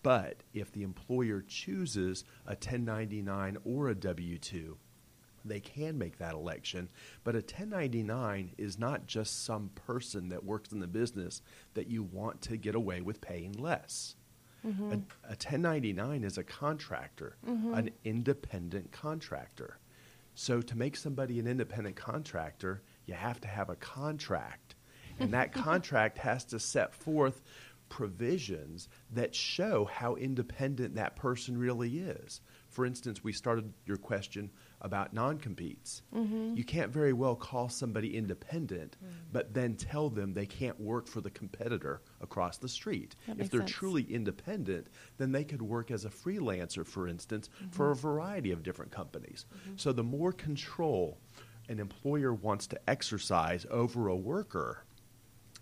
[0.02, 4.76] But if the employer chooses a 1099 or a W 2,
[5.44, 6.88] they can make that election.
[7.22, 11.42] But a 1099 is not just some person that works in the business
[11.74, 14.16] that you want to get away with paying less.
[14.66, 14.92] Mm-hmm.
[14.92, 17.74] A, a 1099 is a contractor, mm-hmm.
[17.74, 19.78] an independent contractor.
[20.34, 24.74] So to make somebody an independent contractor, you have to have a contract.
[25.20, 27.42] And that contract has to set forth
[27.88, 32.40] provisions that show how independent that person really is.
[32.70, 34.50] For instance, we started your question
[34.84, 36.02] about non competes.
[36.14, 36.54] Mm-hmm.
[36.56, 38.96] You can't very well call somebody independent,
[39.32, 43.16] but then tell them they can't work for the competitor across the street.
[43.26, 43.70] That if they're sense.
[43.72, 47.92] truly independent, then they could work as a freelancer, for instance, for Mm-hmm.
[47.92, 49.46] a variety of different companies.
[49.76, 51.18] So the more control
[51.68, 54.84] an employer wants to exercise over a worker,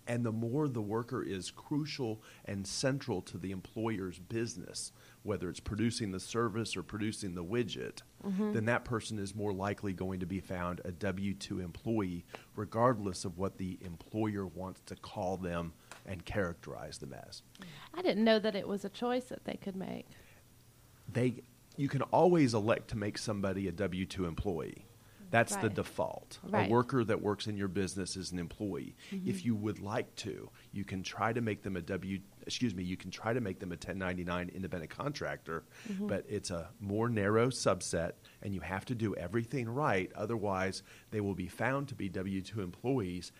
[0.07, 4.91] and the more the worker is crucial and central to the employer's business,
[5.23, 8.53] whether it's producing the service or producing the widget, mm-hmm.
[8.53, 13.25] then that person is more likely going to be found a W 2 employee, regardless
[13.25, 15.73] of what the employer wants to call them
[16.05, 17.41] and characterize them as.
[17.93, 20.07] I didn't know that it was a choice that they could make.
[21.11, 21.43] They,
[21.77, 24.85] you can always elect to make somebody a W 2 employee.
[25.33, 26.37] That's the default.
[26.43, 26.69] Right.
[26.69, 28.95] A worker that works in your business is an employee.
[29.11, 29.27] Mm-hmm.
[29.27, 32.19] If you would like to, you can try to make them a W.
[32.45, 32.83] Excuse me.
[32.83, 36.05] You can try to make them a 1099 independent contractor, mm-hmm.
[36.05, 38.11] but it's a more narrow subset,
[38.43, 40.11] and you have to do everything right.
[40.15, 43.31] Otherwise, they will be found to be W two employees,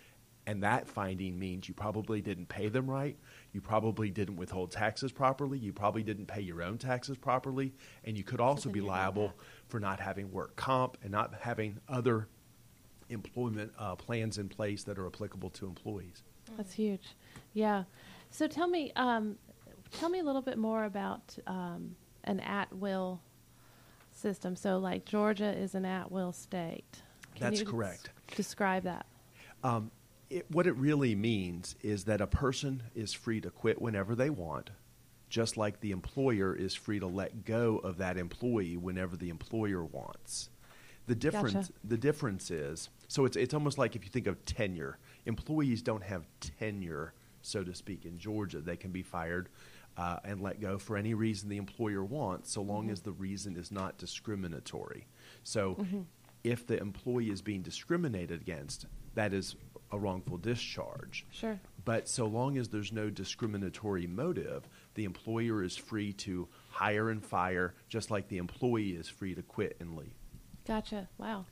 [0.46, 3.18] And that finding means you probably didn't pay them right.
[3.54, 5.58] You probably didn't withhold taxes properly.
[5.58, 7.74] You probably didn't pay your own taxes properly.
[8.04, 9.34] And you could also be liable
[9.70, 12.28] for not having work comp and not having other
[13.10, 16.24] employment uh, plans in place that are applicable to employees.
[16.58, 17.16] That's huge.
[17.54, 17.84] Yeah.
[18.30, 19.38] So tell me, um,
[19.92, 23.22] tell me a little bit more about um, an at-will
[24.12, 24.56] system.
[24.56, 27.02] So, like Georgia is an at-will state.
[27.36, 28.10] Can That's correct.
[28.36, 29.06] describe that.
[29.64, 29.92] Um,
[30.34, 34.30] it, what it really means is that a person is free to quit whenever they
[34.32, 34.72] want,
[35.30, 39.84] just like the employer is free to let go of that employee whenever the employer
[39.84, 40.50] wants.
[41.06, 41.74] The difference, Gotcha.
[41.84, 44.98] the difference is, so it's, it's almost like if you think of tenure.
[45.26, 48.60] Employees don't have tenure, so to speak, in Georgia.
[48.60, 49.50] They can be fired
[49.98, 53.56] uh, and let go for any reason the employer wants, so long as the reason
[53.56, 55.06] is not discriminatory.
[55.44, 55.86] So
[56.44, 59.56] if the employee is being discriminated against, that is
[59.94, 61.26] a wrongful discharge.
[61.32, 61.60] Sure.
[61.86, 67.24] But so long as there's no discriminatory motive, the employer is free to hire and
[67.24, 70.16] fire, just like the employee is free to quit and leave.
[70.68, 71.08] Gotcha.
[71.18, 71.46] Wow.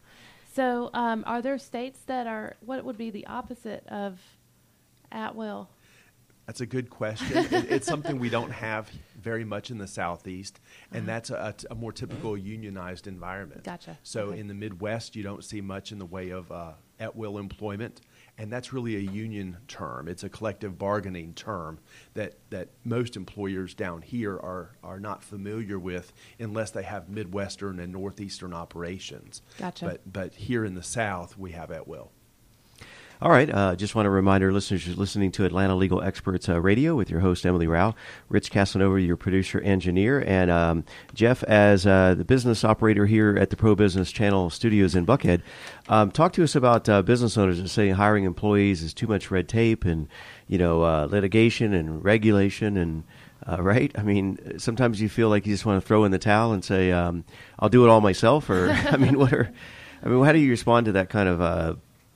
[0.53, 4.19] So, um, are there states that are what would be the opposite of
[5.11, 5.69] at will?
[6.47, 7.37] That's a good question.
[7.51, 8.89] it, it's something we don't have
[9.21, 10.59] very much in the southeast,
[10.91, 13.63] and that's a, a more typical unionized environment.
[13.63, 13.97] Gotcha.
[14.03, 14.39] So Okay.
[14.39, 18.01] in the Midwest, you don't see much in the way of uh, at will employment,
[18.41, 20.07] and that's really a union term.
[20.07, 21.77] It's a collective bargaining term
[22.15, 27.79] that, that most employers down here are, are not familiar with unless they have Midwestern
[27.79, 29.43] and Northeastern operations.
[29.59, 29.85] Gotcha.
[29.85, 32.11] But, but here in the South, we have at will.
[33.21, 33.53] All right.
[33.53, 36.95] Uh, just want to remind our listeners you're listening to Atlanta Legal Experts uh, Radio
[36.95, 37.95] with your host, Emily Rowell,
[38.29, 43.51] Rich Casanova, your producer engineer, and um, Jeff, as uh, the business operator here at
[43.51, 45.43] the Pro Business Channel studios in Buckhead.
[45.87, 49.29] Um, talk to us about uh, business owners that say hiring employees is too much
[49.29, 50.07] red tape and,
[50.47, 53.03] you know, uh, litigation and regulation and.
[53.43, 53.91] Uh, right?
[53.97, 56.63] I mean, sometimes you feel like you just want to throw in the towel and
[56.63, 57.25] say, um,
[57.57, 59.51] "I'll do it all myself." Or, I mean, what are,
[60.03, 61.73] I mean, how do you respond to that kind of uh,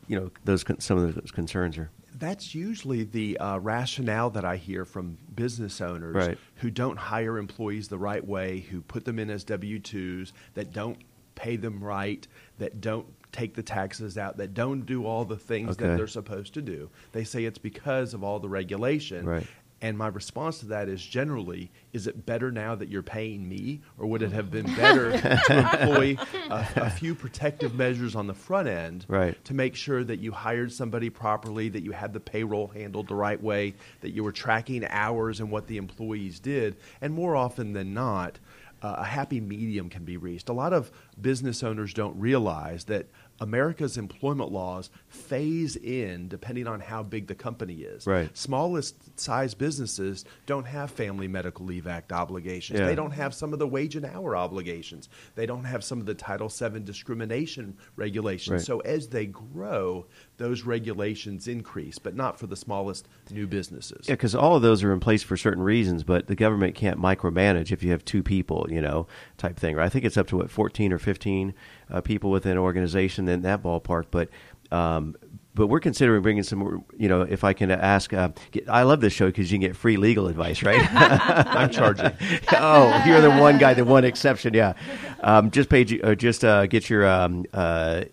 [0.08, 4.56] you know those some of those concerns are That's usually the uh, rationale that I
[4.58, 6.38] hear from business owners Right.
[6.56, 10.72] who don't hire employees the right way, who put them in as W 2s, that
[10.72, 10.98] don't
[11.36, 12.26] pay them right,
[12.60, 15.88] that don't take the taxes out, that don't do all the things Okay.
[15.88, 16.90] that they're supposed to do.
[17.12, 19.26] They say it's because of all the regulation.
[19.26, 19.46] Right.
[19.82, 23.82] And my response to that is generally, is it better now that you're paying me,
[23.98, 26.18] or would it have been better to employ
[26.50, 29.44] a, a few protective measures on the front end Right.
[29.46, 33.16] to make sure that you hired somebody properly, that you had the payroll handled the
[33.16, 37.74] right way, that you were tracking hours and what the employees did, and more often
[37.74, 38.40] than not,
[38.82, 40.48] uh, a happy medium can be reached.
[40.50, 43.08] A lot of business owners don't realize that
[43.40, 48.08] America's employment laws phase in depending on how big the company is.
[48.08, 48.36] Right.
[48.36, 52.80] Smallest size businesses don't have Family Medical Leave Act obligations.
[52.80, 52.86] Yeah.
[52.86, 55.10] They don't have some of the wage and hour obligations.
[55.36, 58.52] They don't have some of the Title VII discrimination regulations.
[58.52, 58.62] Right.
[58.62, 60.06] So as they grow,
[60.38, 64.08] those regulations increase, but not for the smallest new businesses.
[64.08, 67.00] yeah because all of those are in place for certain reasons but the government can't
[67.00, 70.28] micromanage if you have two people you know type thing right i think it's up
[70.28, 71.54] to what 14 or 15
[71.90, 74.30] uh, people within an organization in that ballpark but
[74.72, 75.16] um,
[75.56, 78.84] but we're considering bringing some more, you know, if I can ask, uh, get, I
[78.84, 80.86] love this show because you can get free legal advice, right?
[80.94, 82.12] I'm charging.
[82.52, 84.54] oh, you're the one guy, the one exception.
[84.54, 84.74] Yeah,
[85.22, 88.04] um, just pay, uh, just uh, get your um, uh,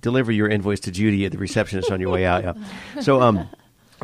[0.00, 2.44] deliver your invoice to Judy at the receptionist on your way out.
[2.44, 2.54] Yeah.
[3.02, 3.48] So, um,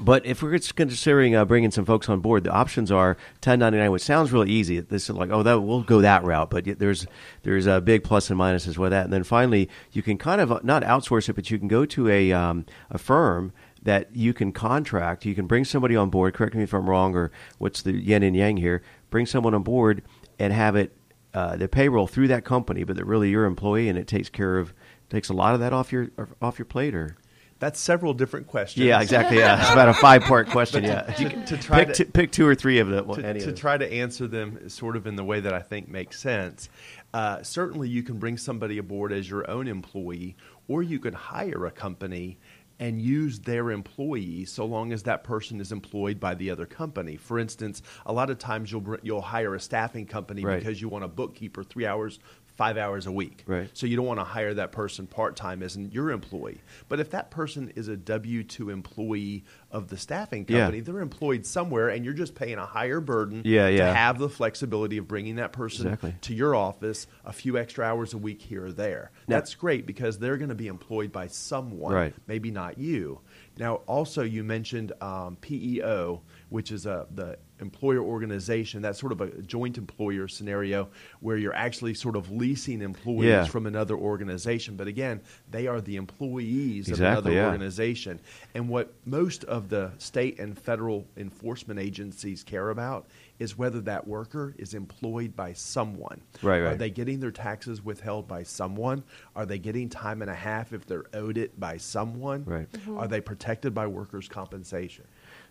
[0.01, 3.91] but if we're just considering uh, bringing some folks on board, the options are 1099,
[3.91, 4.81] which sounds really easy.
[4.81, 7.07] This is like, oh, that we'll go that route, but there's
[7.43, 9.05] there's a big plus and minuses with that.
[9.05, 11.87] And then finally, you can kind of uh, not outsource it, but you can go
[11.87, 15.25] to a um, a firm that you can contract.
[15.25, 16.35] You can bring somebody on board.
[16.35, 18.83] Correct me if I'm wrong, or what's the yin and yang here?
[19.11, 20.03] Bring someone on board
[20.39, 20.93] and have it
[21.33, 24.59] uh, the payroll through that company, but they're really your employee, and it takes care
[24.59, 24.75] of
[25.11, 26.09] takes a lot of that off your
[26.43, 27.17] off your plate, or
[27.59, 28.85] That's several different questions.
[28.87, 29.39] yeah, exactly.
[29.39, 30.85] Yeah, it's about a five part question.
[30.85, 33.09] Yeah, To, to try pick, to, two, pick two or three of them.
[33.15, 35.61] to, any to of try to answer them sort of in the way that I
[35.61, 36.69] think makes sense.
[37.15, 40.37] Uh, certainly, you can bring somebody aboard as your own employee,
[40.69, 42.37] or you could hire a company
[42.79, 47.17] and use their employee so long as that person is employed by the other company.
[47.17, 50.59] For instance, a lot of times you'll you'll hire a staffing company Right.
[50.59, 52.19] because you want a bookkeeper three hours.
[52.57, 53.45] Five hours a week.
[53.47, 53.69] Right.
[53.75, 56.63] So you don't want to hire that person part time as your employee.
[56.89, 60.61] But if that person is a W 2 employee of the staffing Yeah.
[60.61, 63.89] company, they're employed somewhere and you're just paying a higher burden Yeah, yeah.
[63.89, 66.15] to have the flexibility of bringing that person Exactly.
[66.23, 69.11] to your office a few extra hours a week here or there.
[69.29, 72.15] Now- That's great because they're going to be employed by someone, Right.
[72.27, 73.21] maybe not you.
[73.59, 79.21] Now, also, you mentioned um, PEO, which is a, the employer organization, that sort of
[79.21, 80.89] a joint employer scenario
[81.21, 83.45] where you're actually sort of leasing employees Yeah.
[83.47, 84.77] from another organization.
[84.77, 87.47] But again, they are the employees of another yeah.
[87.47, 88.21] organization.
[88.55, 93.07] And what most of the state and federal enforcement agencies care about
[93.39, 96.23] is whether that worker is employed by someone.
[96.43, 99.05] Right, Are they getting their taxes withheld by someone?
[99.35, 102.45] Are they getting time and a half if they're owed it by someone?
[102.45, 102.71] Right.
[102.73, 102.97] Mm-hmm.
[102.99, 105.05] Are they protected by workers' compensation?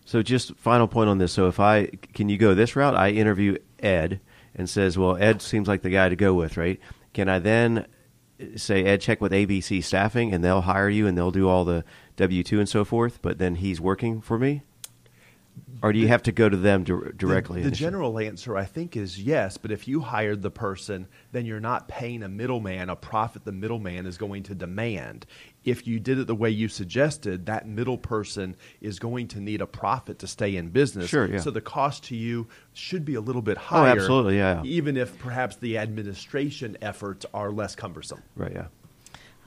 [0.06, 1.32] So just final point on this.
[1.32, 2.94] So if I can you go this route?
[2.94, 4.20] I interview Ed
[4.54, 6.80] and says, "Well, Ed seems like the guy to go with, right?"
[7.12, 7.86] Can I then
[8.54, 11.84] say, "Ed, check with ABC staffing, and they'll hire you, and they'll do all the
[12.16, 13.18] W two and so forth"?
[13.20, 14.62] But then he's working for me,
[15.82, 17.62] or do you have to go to them dir- directly?
[17.62, 19.56] The, the general answer, I think, is yes.
[19.56, 23.52] But if you hired the person, then you're not paying a middleman a profit the
[23.52, 25.26] middleman is going to demand.
[25.64, 29.60] If you did it the way you suggested, that middle person is going to need
[29.60, 31.08] a profit to stay in business.
[31.10, 31.40] Sure, yeah.
[31.40, 33.90] So the cost to you should be a little bit Oh, higher.
[33.90, 34.62] absolutely, yeah.
[34.64, 38.22] Even if perhaps the administration efforts are less cumbersome.
[38.34, 38.52] right?
[38.54, 38.66] Yeah.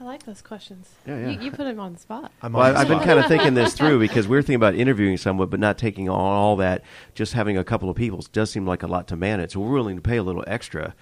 [0.00, 0.88] I like those questions.
[1.06, 1.28] Yeah, yeah.
[1.28, 2.32] You, you put him on the spot.
[2.42, 4.54] I'm Well, on I- the I've been kind of thinking this through because we're thinking
[4.56, 6.82] about interviewing someone, but not taking on all that.
[7.14, 9.52] Just having a couple of people does seem like a lot to manage.
[9.52, 10.94] So we're willing to pay a little extra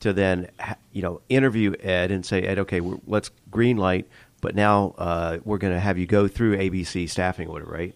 [0.00, 0.50] to then,
[0.92, 4.06] you know, interview Ed and say, Ed, okay, we're, let's green light,
[4.42, 7.94] but now uh, we're going to have you go through ABC staffing or whatever, right?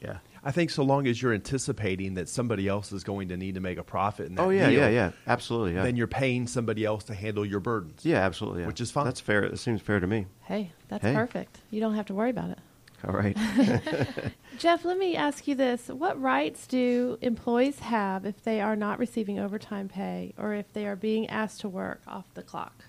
[0.00, 0.18] Yeah.
[0.42, 3.60] I think so long as you're anticipating that somebody else is going to need to
[3.60, 5.74] make a profit in that Oh yeah, deal, yeah, yeah, absolutely.
[5.74, 5.82] Yeah.
[5.82, 8.04] then you're paying somebody else to handle your burdens.
[8.06, 8.62] yeah, absolutely.
[8.62, 8.66] Yeah.
[8.68, 9.04] Which is fine.
[9.04, 9.42] That's fair.
[9.44, 10.26] It seems fair to me.
[10.44, 11.14] Hey, that's Hey.
[11.14, 11.58] perfect.
[11.70, 12.58] You don't have to worry about it.
[13.06, 13.36] All right.
[14.58, 15.88] Jeff, let me ask you this.
[15.88, 20.86] What rights do employees have if they are not receiving overtime pay or if they
[20.86, 22.84] are being asked to work off the clock?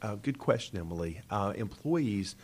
[0.00, 1.20] Uh, good question, Emily.
[1.30, 2.34] Uh, employees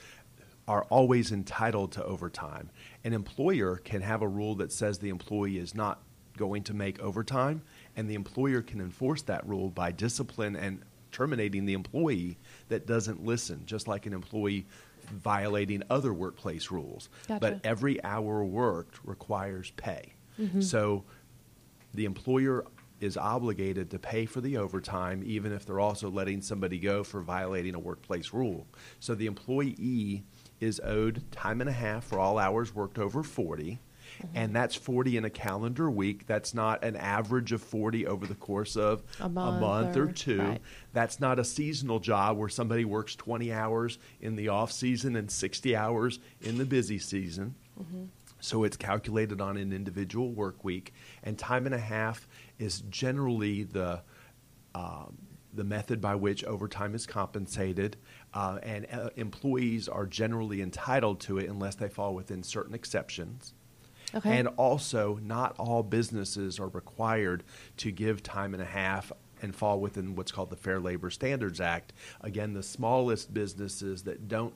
[0.68, 2.70] are always entitled to overtime.
[3.02, 6.02] An employer can have a rule that says the employee is not
[6.36, 7.62] going to make overtime,
[7.96, 12.36] and the employer can enforce that rule by discipline and terminating the employee
[12.68, 14.66] that doesn't listen, just like an employee
[15.10, 17.08] violating other workplace rules.
[17.26, 17.40] Gotcha.
[17.40, 20.12] But every hour worked requires pay.
[20.38, 20.60] Mm-hmm.
[20.60, 21.04] So
[21.94, 22.64] the employer
[23.00, 27.20] is obligated to pay for the overtime even if they're also letting somebody go for
[27.20, 28.66] violating a workplace rule.
[29.00, 30.24] So the employee
[30.60, 33.78] is owed time and a half for all hours worked over 40.
[34.34, 36.26] And that's 40 in a calendar week.
[36.26, 39.28] That's not an average of 40 over the course of A
[39.60, 40.40] month or, or- two.
[40.40, 40.60] right.
[40.92, 45.30] That's not a seasonal job where somebody works 20 hours in the off season and
[45.30, 47.54] 60 hours in the busy season.
[48.40, 52.26] So it's calculated on an individual work week, and time and a half
[52.58, 54.00] is generally the
[54.74, 55.16] um,
[55.58, 57.96] the method by which overtime is compensated,
[58.32, 63.52] uh, and uh, employees are generally entitled to it unless they fall within certain exceptions.
[64.14, 64.38] Okay.
[64.38, 67.42] And also, not all businesses are required
[67.78, 71.60] to give time and a half and fall within what's called the Fair Labor Standards
[71.60, 71.92] Act.
[72.20, 74.54] Again, the smallest businesses that don't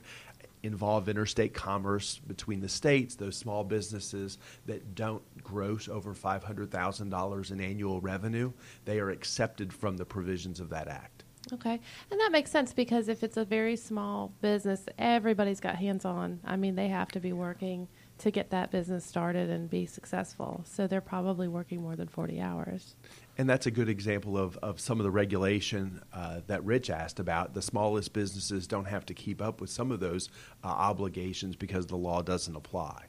[0.62, 7.60] involve interstate commerce between the states, those small businesses that don't gross over $500,000 in
[7.60, 8.52] annual revenue,
[8.84, 11.24] they are accepted from the provisions of that act.
[11.52, 11.80] Okay.
[12.10, 16.38] And that makes sense because if it's a very small business, everybody's got hands on.
[16.44, 17.88] I mean, they have to be working
[18.18, 20.62] to get that business started and be successful.
[20.64, 22.94] So they're probably working more than 40 hours.
[23.42, 27.18] And that's a good example of, of some of the regulation uh, that Rich asked
[27.18, 27.54] about.
[27.54, 30.28] The smallest businesses don't have to keep up with some of those
[30.62, 33.06] uh, obligations because the law doesn't apply.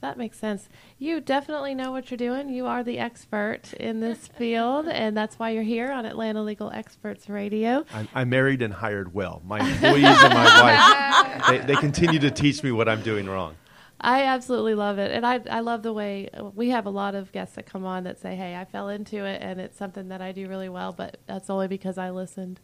[0.00, 0.70] That makes sense.
[0.98, 2.48] You definitely know what you're doing.
[2.48, 6.70] You are the expert in this field, and that's why you're here on Atlanta Legal
[6.70, 7.84] Experts Radio.
[7.92, 9.42] I'm, I'm married and hired well.
[9.44, 13.54] My employees and my wife, they, they continue to teach me what I'm doing wrong.
[14.00, 17.32] I absolutely love it, and I I love the way we have a lot of
[17.32, 20.20] guests that come on that say, "Hey, I fell into it, and it's something that
[20.20, 22.60] I do really well, but that's only because I listened,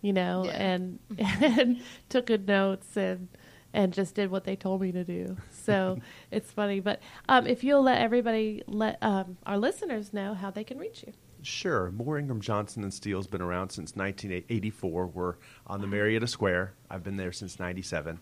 [0.00, 0.50] you know, Yeah.
[0.52, 3.28] and and took good notes and
[3.74, 5.98] and just did what they told me to do." So
[6.32, 10.64] it's funny, but um, if you'll let everybody let um, our listeners know how they
[10.64, 11.12] can reach you.
[11.44, 11.90] Sure.
[11.90, 15.06] Moore Ingram Johnson and Steele's been around since 1984.
[15.08, 15.34] We're
[15.66, 16.74] on the Marietta Square.
[16.88, 18.20] I've been there since 97.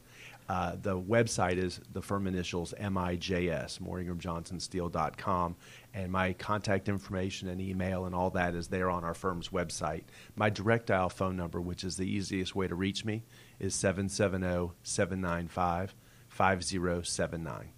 [0.50, 5.54] Uh, the website is the firm initials MIJS, mooreingramjohnsonsteel.com.
[5.94, 10.02] And my contact information and email and all that is there on our firm's website.
[10.34, 13.22] My direct dial phone number, which is the easiest way to reach me,
[13.60, 15.94] is 770 795
[16.28, 17.68] 5079.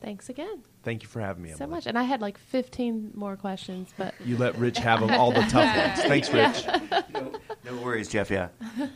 [0.00, 1.50] Thanks again Thank you for having me.
[1.50, 1.76] so Emily.
[1.76, 5.30] much, and I had like 15 more questions, but You let Rich have them, all
[5.30, 6.00] the tough ones.
[6.08, 6.66] Thanks, Rich.
[7.64, 8.28] no worries, Jeff.
[8.28, 8.48] Yeah.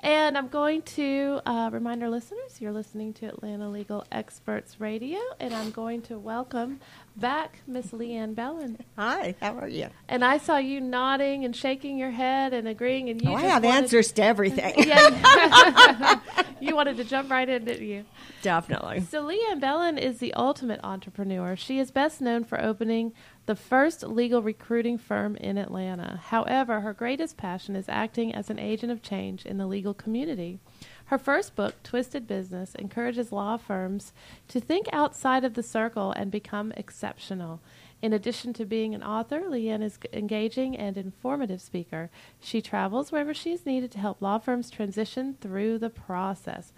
[0.00, 5.18] And I'm going to uh, remind our listeners you're listening to Atlanta Legal Experts Radio,
[5.40, 6.80] and I'm going to welcome
[7.16, 8.78] back Miss Leanne Bellon.
[8.96, 9.88] Hi, how are you?
[10.06, 13.42] And I saw you nodding and shaking your head and agreeing, and you Oh, I
[13.42, 14.74] have wanted- answers to everything.
[14.86, 16.20] Yeah,
[16.60, 18.04] you wanted to jump right in, didn't you?
[18.42, 19.00] Definitely.
[19.00, 21.56] So Leanne Bellon is the ultimate entrepreneur.
[21.56, 23.12] She is best known for opening
[23.46, 26.20] the first legal recruiting firm in Atlanta.
[26.26, 30.58] However, her greatest passion is acting as an agent of change in the legal community.
[31.06, 34.12] Her first book, Twisted Business, encourages law firms
[34.48, 37.60] to think outside of the circle and become exceptional.
[38.02, 42.10] In addition to being an author, Leanne is engaging and informative speaker.
[42.40, 46.72] She travels wherever she is needed to help law firms transition through the process.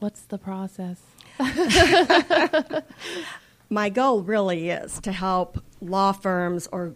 [0.00, 1.00] What's the process?
[3.70, 6.94] My goal really is to help law firms or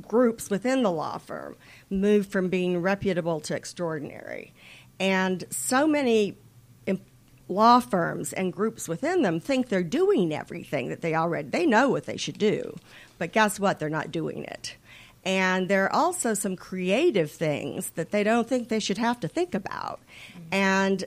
[0.00, 1.56] groups within the law firm
[1.90, 4.52] move from being reputable to extraordinary.
[4.98, 6.36] And so many
[7.48, 11.88] law firms and groups within them think they're doing everything that they already they know
[11.88, 12.76] what they should do.
[13.18, 13.78] But guess what?
[13.78, 14.76] They're not doing it.
[15.24, 19.28] And there are also some creative things that they don't think they should have to
[19.28, 20.00] think about.
[20.32, 20.42] Mm-hmm.
[20.52, 21.04] And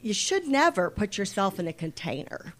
[0.00, 2.54] you should never put yourself in a container.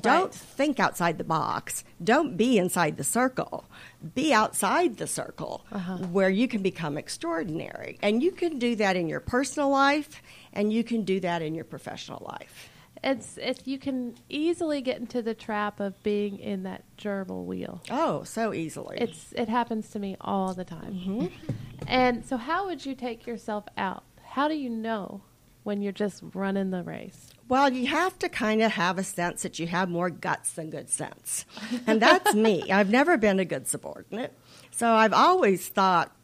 [0.00, 0.34] Don't Right.
[0.34, 1.84] think outside the box.
[2.02, 3.66] Don't be inside the circle.
[4.14, 5.98] Be outside the circle uh-huh.
[6.10, 7.98] where you can become extraordinary.
[8.02, 10.22] And you can do that in your personal life
[10.52, 12.68] and you can do that in your professional life.
[13.04, 17.82] It's if you can easily get into the trap of being in that gerbil wheel.
[17.90, 18.98] Oh, so easily.
[19.00, 20.94] It's it happens to me all the time.
[20.94, 21.26] Mm-hmm.
[21.88, 24.04] And so, how would you take yourself out?
[24.22, 25.22] How do you know
[25.64, 27.31] when you're just running the race?
[27.52, 30.70] Well, you have to kind of have a sense that you have more guts than
[30.70, 31.44] good sense.
[31.86, 32.72] And that's me.
[32.72, 34.32] I've never been a good subordinate.
[34.70, 36.16] So I've always thought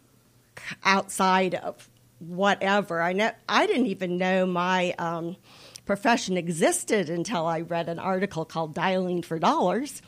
[0.85, 1.87] outside of
[2.19, 3.03] whatever.
[3.03, 5.37] I, ne- I didn't even know my um,
[5.85, 10.01] profession existed until I read an article called Dialing for Dollars.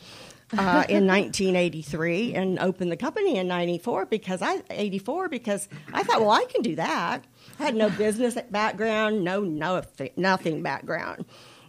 [0.53, 6.21] Uh, in 1983 and opened the company in 94 because I 84 because I thought
[6.21, 7.25] well I can do that.
[7.61, 9.81] I had no business background no no
[10.17, 11.25] nothing background.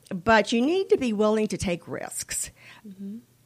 [0.10, 2.50] But you need to be willing to take risks.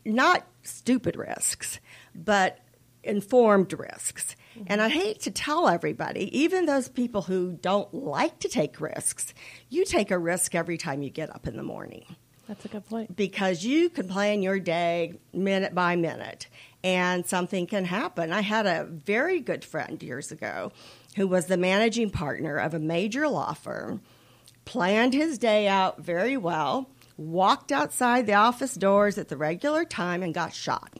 [0.05, 1.81] Not stupid risks
[2.15, 2.59] but
[3.03, 4.35] informed risks.
[4.67, 9.33] And I hate to tell everybody even those people who don't like to take risks
[9.69, 12.05] you take a risk every time you get up in the morning
[12.47, 13.15] That's a good point.
[13.15, 16.47] because you can plan your day minute by minute
[16.83, 18.31] and something can happen.
[18.31, 20.71] I had a very good friend years ago
[21.15, 24.01] who was the managing partner of a major law firm,
[24.65, 30.21] planned his day out very well, walked outside the office doors at the regular time,
[30.21, 30.93] and got shot.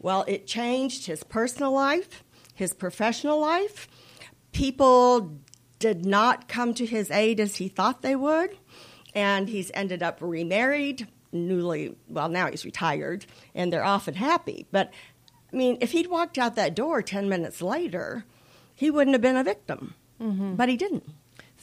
[0.00, 2.24] Well, it changed his personal life,
[2.54, 3.88] his professional life.
[4.50, 5.38] People
[5.78, 8.58] did not come to his aid as he thought they would,
[9.14, 14.66] and he's ended up remarried, newly, well, now he's retired, and they're often happy.
[14.70, 14.92] But,
[15.52, 18.24] I mean, if he'd walked out that door 10 minutes later,
[18.74, 19.94] he wouldn't have been a victim.
[20.20, 20.54] Mm-hmm.
[20.54, 21.04] But he didn't.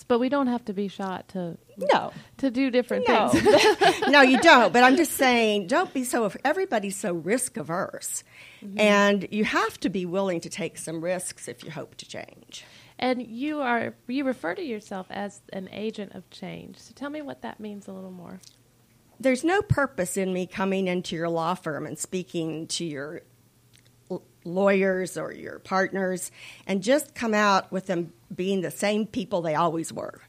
[0.08, 1.58] But we don't have to be shot to
[1.94, 2.14] No.
[2.38, 3.28] to do different No.
[3.30, 4.02] things.
[4.08, 4.72] no, you don't.
[4.72, 6.32] But I'm just saying, don't be so.
[6.46, 8.24] Everybody's so risk averse,
[8.64, 8.80] mm-hmm.
[8.80, 12.64] and you have to be willing to take some risks if you hope to change.
[13.00, 16.78] And you are you refer to yourself as an agent of change.
[16.78, 18.40] So tell me what that means a little more.
[19.20, 23.22] There's no purpose in me coming into your law firm and speaking to your
[24.12, 26.32] l- lawyers or your partners
[26.68, 30.22] and just come out with them being the same people they always were.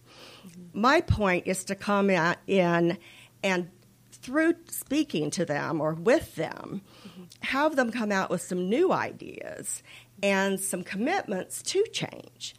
[0.46, 0.80] Mm-hmm.
[0.80, 2.98] My point is to come in
[3.42, 3.70] and
[4.12, 7.22] through speaking to them or with them, mm-hmm.
[7.40, 9.82] have them come out with some new ideas
[10.22, 12.54] and some commitments to change.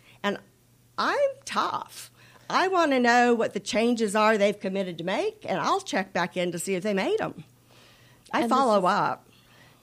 [1.01, 2.11] I'm tough.
[2.47, 6.13] I want to know what the changes are they've committed to make, and I'll check
[6.13, 7.43] back in to see if they made them.
[8.31, 9.27] I And follow is- up.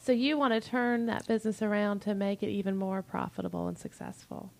[0.00, 3.76] So you want to turn that business around to make it even more profitable and
[3.76, 4.52] successful.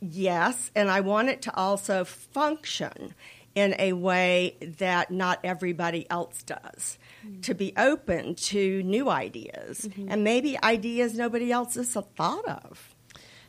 [0.00, 3.14] Yes, and I want it to also function
[3.54, 6.98] in a way that not everybody else does.
[7.24, 7.40] Mm-hmm.
[7.42, 10.10] To be open to new ideas mm-hmm.
[10.10, 12.93] and maybe ideas nobody else has thought of.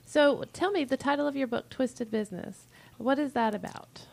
[0.06, 2.68] So tell me the title of your book, Twisted Business.
[2.98, 4.08] What is that about?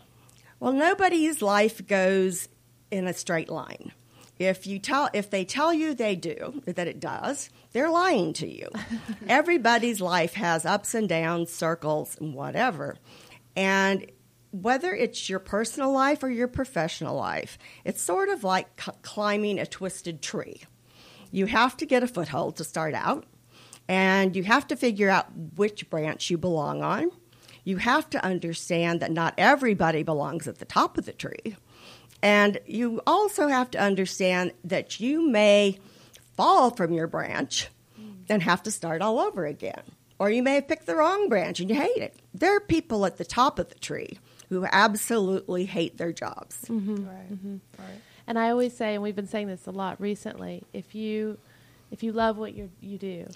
[0.58, 2.48] Well, nobody's life goes
[2.90, 3.92] in a straight line.
[4.38, 8.48] If you tell if they tell you they do that it does, they're lying to
[8.48, 8.68] you.
[9.28, 12.96] Everybody's life has ups and downs, circles, and whatever.
[13.54, 14.10] And
[14.50, 19.58] whether it's your personal life or your professional life, it's sort of like c- climbing
[19.58, 20.62] a twisted tree.
[21.30, 23.24] You have to get a foothold to start out,
[23.88, 25.26] and you have to figure out
[25.56, 27.10] which branch you belong on.
[27.64, 31.56] you have to understand that not everybody belongs at the top of the tree.
[32.22, 35.78] And you also have to understand that you may
[36.36, 37.68] fall from your branch
[38.28, 39.82] and have to start all over again.
[40.18, 42.14] Or you may have picked the wrong branch and you hate it.
[42.32, 44.18] There are people at the top of the tree
[44.48, 46.56] who absolutely hate their jobs.
[46.68, 47.08] Mm-hmm.
[47.08, 47.32] Right.
[47.32, 47.56] Mm-hmm.
[48.26, 51.38] And I always say, and we've been saying this a lot recently, if you
[51.90, 53.26] if you love what you you do,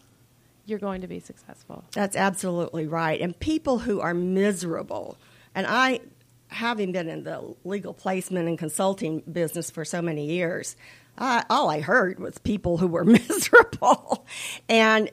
[0.67, 1.85] you're going to be successful.
[1.93, 3.21] That's absolutely right.
[3.21, 5.17] And people who are miserable,
[5.55, 6.01] and I,
[6.49, 10.77] having been in the legal placement and consulting business for so many years,
[11.17, 14.27] I, all I heard was people who were miserable.
[14.69, 15.09] And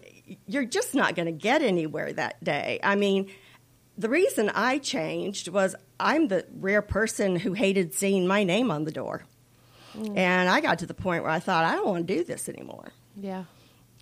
[0.47, 2.79] you're just not going to get anywhere that day.
[2.83, 3.31] I mean,
[3.97, 8.85] the reason I changed was I'm the rare person who hated seeing my name on
[8.85, 9.25] the door.
[9.95, 10.17] Mm.
[10.17, 12.49] And I got to the point where I thought, I don't want to do this
[12.49, 12.91] anymore.
[13.15, 13.43] Yeah.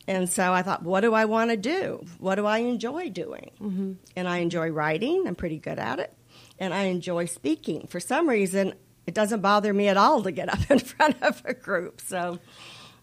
[0.08, 2.06] And so I thought, what do I want to do?
[2.18, 3.52] What do I enjoy doing?
[3.62, 3.94] Mm-hmm.
[4.16, 5.28] And I enjoy writing.
[5.28, 6.14] I'm pretty good at it.
[6.60, 7.88] And I enjoy speaking.
[7.88, 8.74] For some reason,
[9.06, 12.02] it doesn't bother me at all to get up in front of a group.
[12.02, 12.40] So,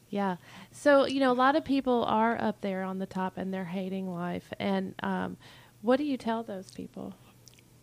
[0.08, 0.36] Yeah.
[0.72, 3.64] So, you know, a lot of people are up there on the top and they're
[3.64, 4.52] hating life.
[4.58, 5.36] And um,
[5.82, 7.14] what do you tell those people?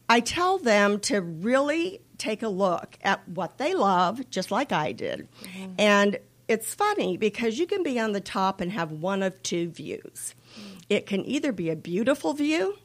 [0.08, 4.92] I tell them to really take a look at what they love, just like I
[4.92, 5.28] did.
[5.78, 9.70] And it's funny because you can be on the top and have one of two
[9.70, 10.36] views.
[10.90, 12.78] It can either be a beautiful view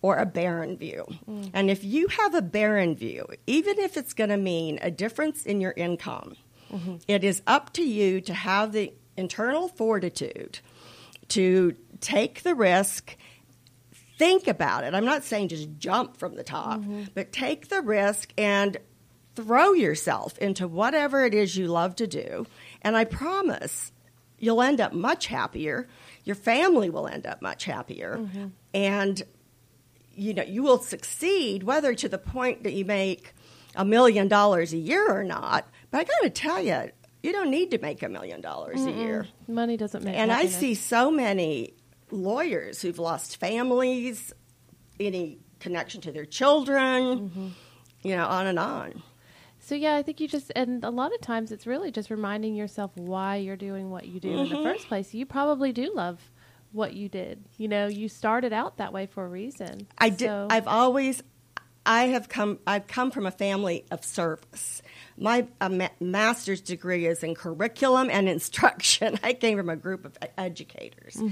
[0.00, 1.06] or a barren view.
[1.28, 1.50] Mm.
[1.52, 5.44] And if you have a barren view, even if it's going to mean a difference
[5.44, 6.36] in your income,
[6.72, 6.96] mm-hmm.
[7.06, 10.60] it is up to you to have the internal fortitude
[11.28, 13.16] to take the risk
[14.18, 14.94] think about it.
[14.94, 17.04] I'm not saying just jump from the top, mm-hmm.
[17.12, 18.76] but take the risk and
[19.34, 22.46] throw yourself into whatever it is you love to do.
[22.82, 23.92] And I promise
[24.38, 25.88] you'll end up much happier.
[26.24, 28.18] Your family will end up much happier.
[28.18, 28.46] Mm-hmm.
[28.74, 29.22] And
[30.14, 33.34] you know, you will succeed whether to the point that you make
[33.74, 35.66] a million dollars a year or not.
[35.90, 36.90] But I got to tell you,
[37.22, 39.28] you don't need to make a million dollars a year.
[39.46, 41.74] Money doesn't make And I see so many
[42.10, 44.32] lawyers who've lost families,
[44.98, 47.48] any connection to their children, mm-hmm.
[48.02, 49.02] you know, on and on.
[49.64, 52.56] So yeah, I think you just and a lot of times it's really just reminding
[52.56, 55.14] yourself why you're doing what you do in the first place.
[55.14, 56.18] You probably do love
[56.72, 57.44] what you did.
[57.58, 59.86] You know, you started out that way for a reason.
[59.98, 60.28] I did.
[60.28, 61.22] I've always,
[61.86, 62.58] I have come.
[62.66, 64.82] I've come from a family of service.
[65.16, 69.18] My uh, ma- master's degree is in curriculum and instruction.
[69.22, 71.22] I came from a group of educators.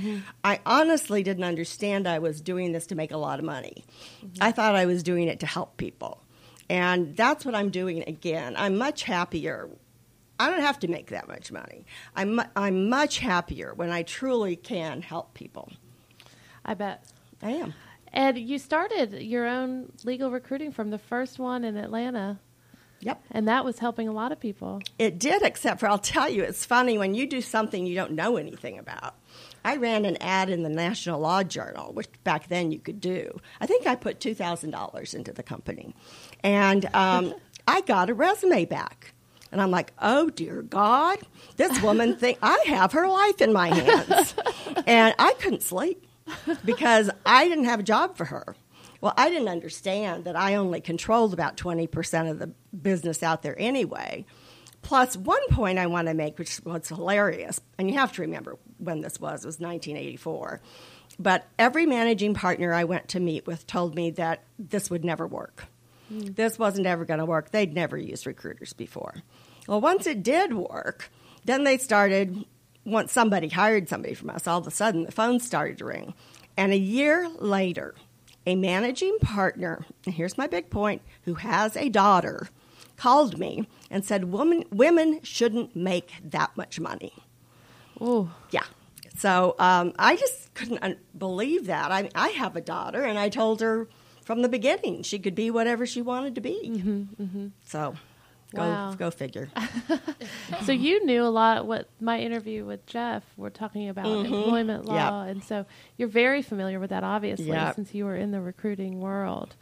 [0.44, 3.84] I honestly didn't understand I was doing this to make a lot of money.
[4.40, 6.22] I thought I was doing it to help people,
[6.70, 8.54] and that's what I'm doing again.
[8.56, 9.68] I'm much happier.
[10.38, 11.84] I don't have to make that much money.
[12.16, 15.70] I'm I'm much happier when I truly can help people.
[16.64, 17.04] I bet.
[17.42, 17.74] I am.
[18.12, 22.38] And you started your own legal recruiting from the first one in Atlanta,
[23.00, 23.22] Yep.
[23.30, 24.80] and that was helping a lot of people.
[24.98, 28.12] It did, except for I'll tell you, it's funny when you do something you don't
[28.12, 29.14] know anything about.
[29.64, 33.40] I ran an ad in the National Law Journal, which back then you could do.
[33.60, 35.94] I think I put two thousand dollars into the company,
[36.42, 37.34] and um,
[37.66, 39.14] I got a resume back.
[39.52, 41.18] And I'm like, oh dear God,
[41.56, 44.34] this woman think I have her life in my hands,
[44.86, 46.06] and I couldn't sleep
[46.64, 48.54] because I didn't have a job for her.
[49.00, 53.58] Well, I didn't understand that I only controlled about 20% of the business out there
[53.58, 54.26] anyway.
[54.82, 58.56] Plus, one point I want to make, which was hilarious, and you have to remember
[58.80, 60.60] when this was, it was 1984.
[61.18, 65.26] But every managing partner I went to meet with told me that this would never
[65.26, 65.66] work.
[66.08, 66.32] Hmm.
[66.32, 67.50] This wasn't ever going to work.
[67.50, 69.16] They'd never used recruiters before.
[69.66, 71.10] Well, once it did work,
[71.44, 72.44] then they started,
[72.84, 76.14] once somebody hired somebody from us, all of a sudden the phone started to ring.
[76.56, 77.94] And a year later,
[78.46, 82.48] a managing partner, and here's my big point, who has a daughter,
[82.96, 87.14] called me and said, Woman, Women shouldn't make that much money.
[88.00, 88.64] Oh, Yeah.
[89.18, 91.90] So um, I just couldn't believe that.
[91.92, 93.86] I, I have a daughter, and I told her
[94.24, 97.06] from the beginning she could be whatever she wanted to be.
[97.66, 97.94] So
[98.54, 98.94] go, Wow.
[98.94, 99.50] go figure.
[100.64, 101.66] so you knew a lot.
[101.66, 105.26] What my interview with Jeff, we're talking about employment law, Mm-hmm.
[105.26, 105.30] Yep.
[105.36, 105.66] and so
[105.98, 107.74] you're very familiar with that, obviously, Yep.
[107.74, 109.54] since you were in the recruiting world.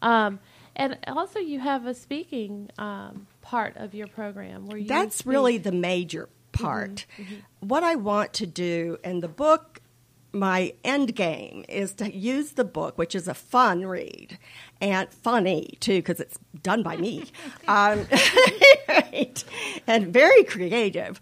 [0.00, 0.40] Um,
[0.74, 4.88] and also, you have a speaking um, part of your program where you.
[4.88, 7.06] That's speak- really the major part.
[7.18, 7.22] Mm-hmm.
[7.22, 7.68] Mm-hmm.
[7.68, 9.80] What I want to do in the book,
[10.32, 14.38] my end game is to use the book, which is a fun read
[14.80, 17.24] and funny too, because it's done by me,
[17.68, 18.06] um,
[18.88, 19.44] right,
[19.86, 21.20] and very creative.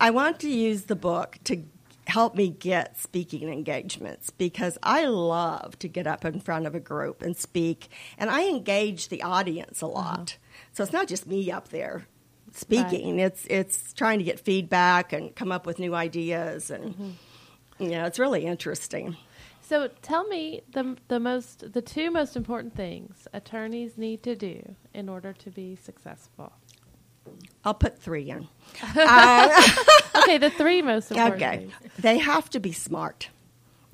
[0.00, 1.64] I want to use the book to
[2.06, 6.80] help me get speaking engagements because I love to get up in front of a
[6.80, 10.18] group and speak, and I engage the audience a lot.
[10.18, 10.58] Mm-hmm.
[10.72, 12.06] So it's not just me up there
[12.58, 17.82] speaking; it's it's trying to get feedback and come up with new ideas, and mm-hmm.
[17.82, 19.16] you know, it's really interesting.
[19.62, 24.74] So tell me the the most the two most important things attorneys need to do
[24.94, 26.52] in order to be successful.
[27.64, 28.48] I'll put three in.
[28.96, 29.62] Uh,
[30.22, 31.56] okay, the three most important Okay.
[31.58, 31.72] things.
[31.98, 33.28] They have to be smart.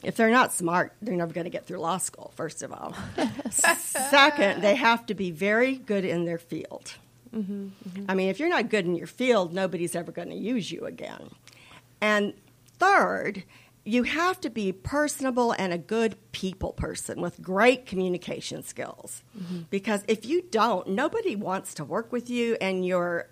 [0.02, 2.94] If they're not smart, they're never going to get through law school, first of all.
[3.50, 6.94] Second, they have to be very good in their field.
[8.08, 10.84] I mean, if you're not good in your field, nobody's ever going to use you
[10.86, 11.30] again.
[12.00, 12.34] And
[12.78, 13.44] third,
[13.84, 19.22] you have to be personable and a good people person with great communication skills.
[19.70, 23.28] Because if you don't, nobody wants to work with you, and your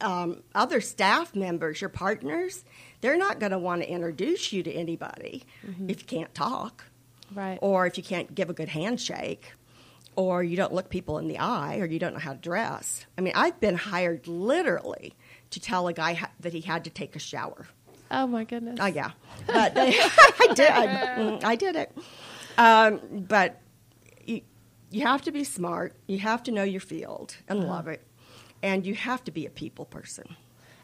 [0.00, 2.64] um, other staff members, your partners,
[3.02, 5.42] they're not going to want to introduce you to anybody
[5.88, 6.84] if you can't talk
[7.34, 7.58] Right.
[7.62, 9.52] or if you can't give a good handshake,
[10.16, 13.06] or you don't look people in the eye, or you don't know how to dress.
[13.16, 15.14] I mean, I've been hired literally
[15.50, 17.66] to tell a guy ha- that he had to take a shower.
[18.10, 18.78] oh my goodness.
[18.80, 19.12] Oh yeah,
[19.46, 20.70] but they, I did.
[20.70, 21.96] Mm, I did it.
[22.58, 23.60] Um, but
[24.26, 24.42] you,
[24.90, 25.94] you have to be smart.
[26.06, 28.02] You have to know your field and love it,
[28.62, 30.36] and you have to be a people person.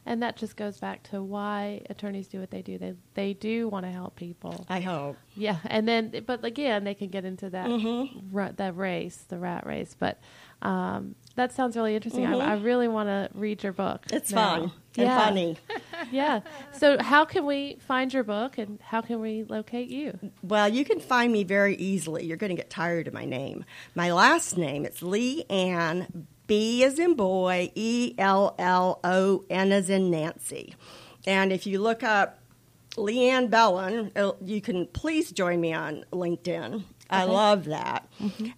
[0.09, 2.79] And that just goes back to why attorneys do what they do.
[2.79, 4.65] They they do want to help people.
[4.69, 5.17] I hope.
[5.35, 8.35] Yeah, and then but again, they can get into that Mm-hmm.
[8.35, 9.97] ra- that race, the rat race.
[9.99, 10.21] But
[10.63, 12.25] um, that sounds really interesting.
[12.25, 12.41] Mhm.
[12.41, 14.05] I, I really want to read your book.
[14.13, 14.49] It's now.
[14.49, 14.73] fun and
[15.09, 15.19] Yeah.
[15.19, 15.57] funny.
[16.13, 16.41] yeah.
[16.73, 20.17] So how can we find your book, and how can we locate you?
[20.43, 22.25] Well, you can find me very easily.
[22.25, 23.65] You're going to get tired of my name.
[23.97, 29.73] My last name it's Lee Ann B as in boy E L L O N
[29.73, 30.75] as in Nancy.
[31.27, 32.41] And if you look up
[32.97, 36.85] Leanne Bellon, uh, you can please join me on LinkedIn.
[37.09, 38.09] I love that.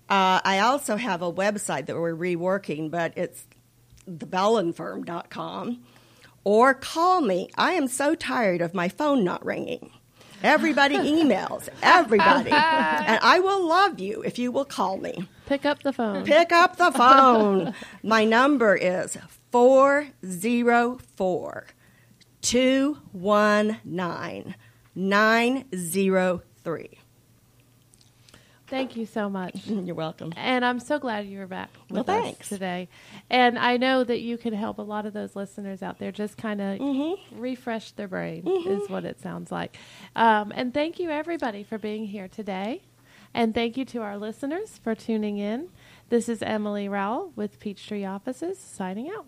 [0.09, 3.45] Uh, I also have a website that we're reworking, but it's
[4.09, 5.85] thebellonfirm.com.
[6.45, 7.51] Or call me.
[7.57, 9.91] I am so tired of my phone not ringing.
[10.43, 12.51] Everybody emails, everybody.
[12.53, 15.29] and I will love you if you will call me.
[15.49, 16.25] Pick up the phone.
[16.25, 17.75] Pick up the phone.
[18.03, 19.19] My number is
[19.51, 21.67] 404
[22.43, 24.55] 219
[24.95, 26.89] 903.
[28.67, 29.55] Thank you so much.
[29.67, 30.35] You're welcome.
[30.37, 32.49] And I'm so glad you were back Well, with us thanks.
[32.51, 32.89] today.
[33.31, 36.37] And I know that you can help a lot of those listeners out there just
[36.37, 37.41] kind of Mm-hmm.
[37.41, 39.79] refresh their brain, is what it sounds like.
[40.15, 42.83] Um, and thank you, everybody, for being here today.
[43.35, 45.69] And thank you to our listeners for tuning in.
[46.09, 49.27] This is Emily Rowell with Peachtree Offices signing out.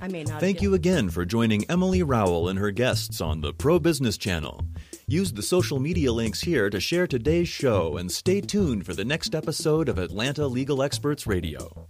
[0.00, 0.40] I may not.
[0.40, 4.60] Thank you again for joining Emily Rowell and her guests on the Pro Business Channel.
[5.06, 9.04] Use the social media links here to share today's show and stay tuned for the
[9.04, 11.88] next episode of Atlanta Legal Experts Radio.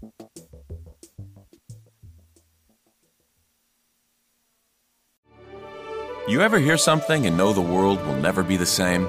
[6.28, 9.08] You ever hear something and know the world will never be the same?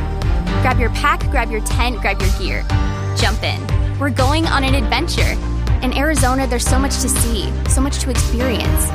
[0.61, 2.63] Grab your pack, grab your tent, grab your gear.
[3.17, 3.59] Jump in.
[3.99, 5.37] We're going on an adventure.
[5.81, 8.89] In Arizona, there's so much to see, so much to experience.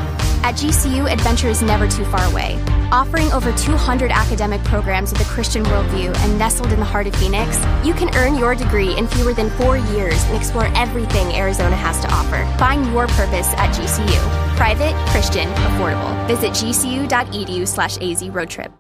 [0.46, 2.62] At GCU, adventure is never too far away.
[2.92, 7.16] Offering over 200 academic programs with a Christian worldview and nestled in the heart of
[7.16, 11.74] Phoenix, you can earn your degree in fewer than four years and explore everything Arizona
[11.74, 12.46] has to offer.
[12.58, 14.56] Find your purpose at GCU.
[14.56, 16.26] Private, Christian, affordable.
[16.28, 18.72] Visit gcu.edu slash az road trip.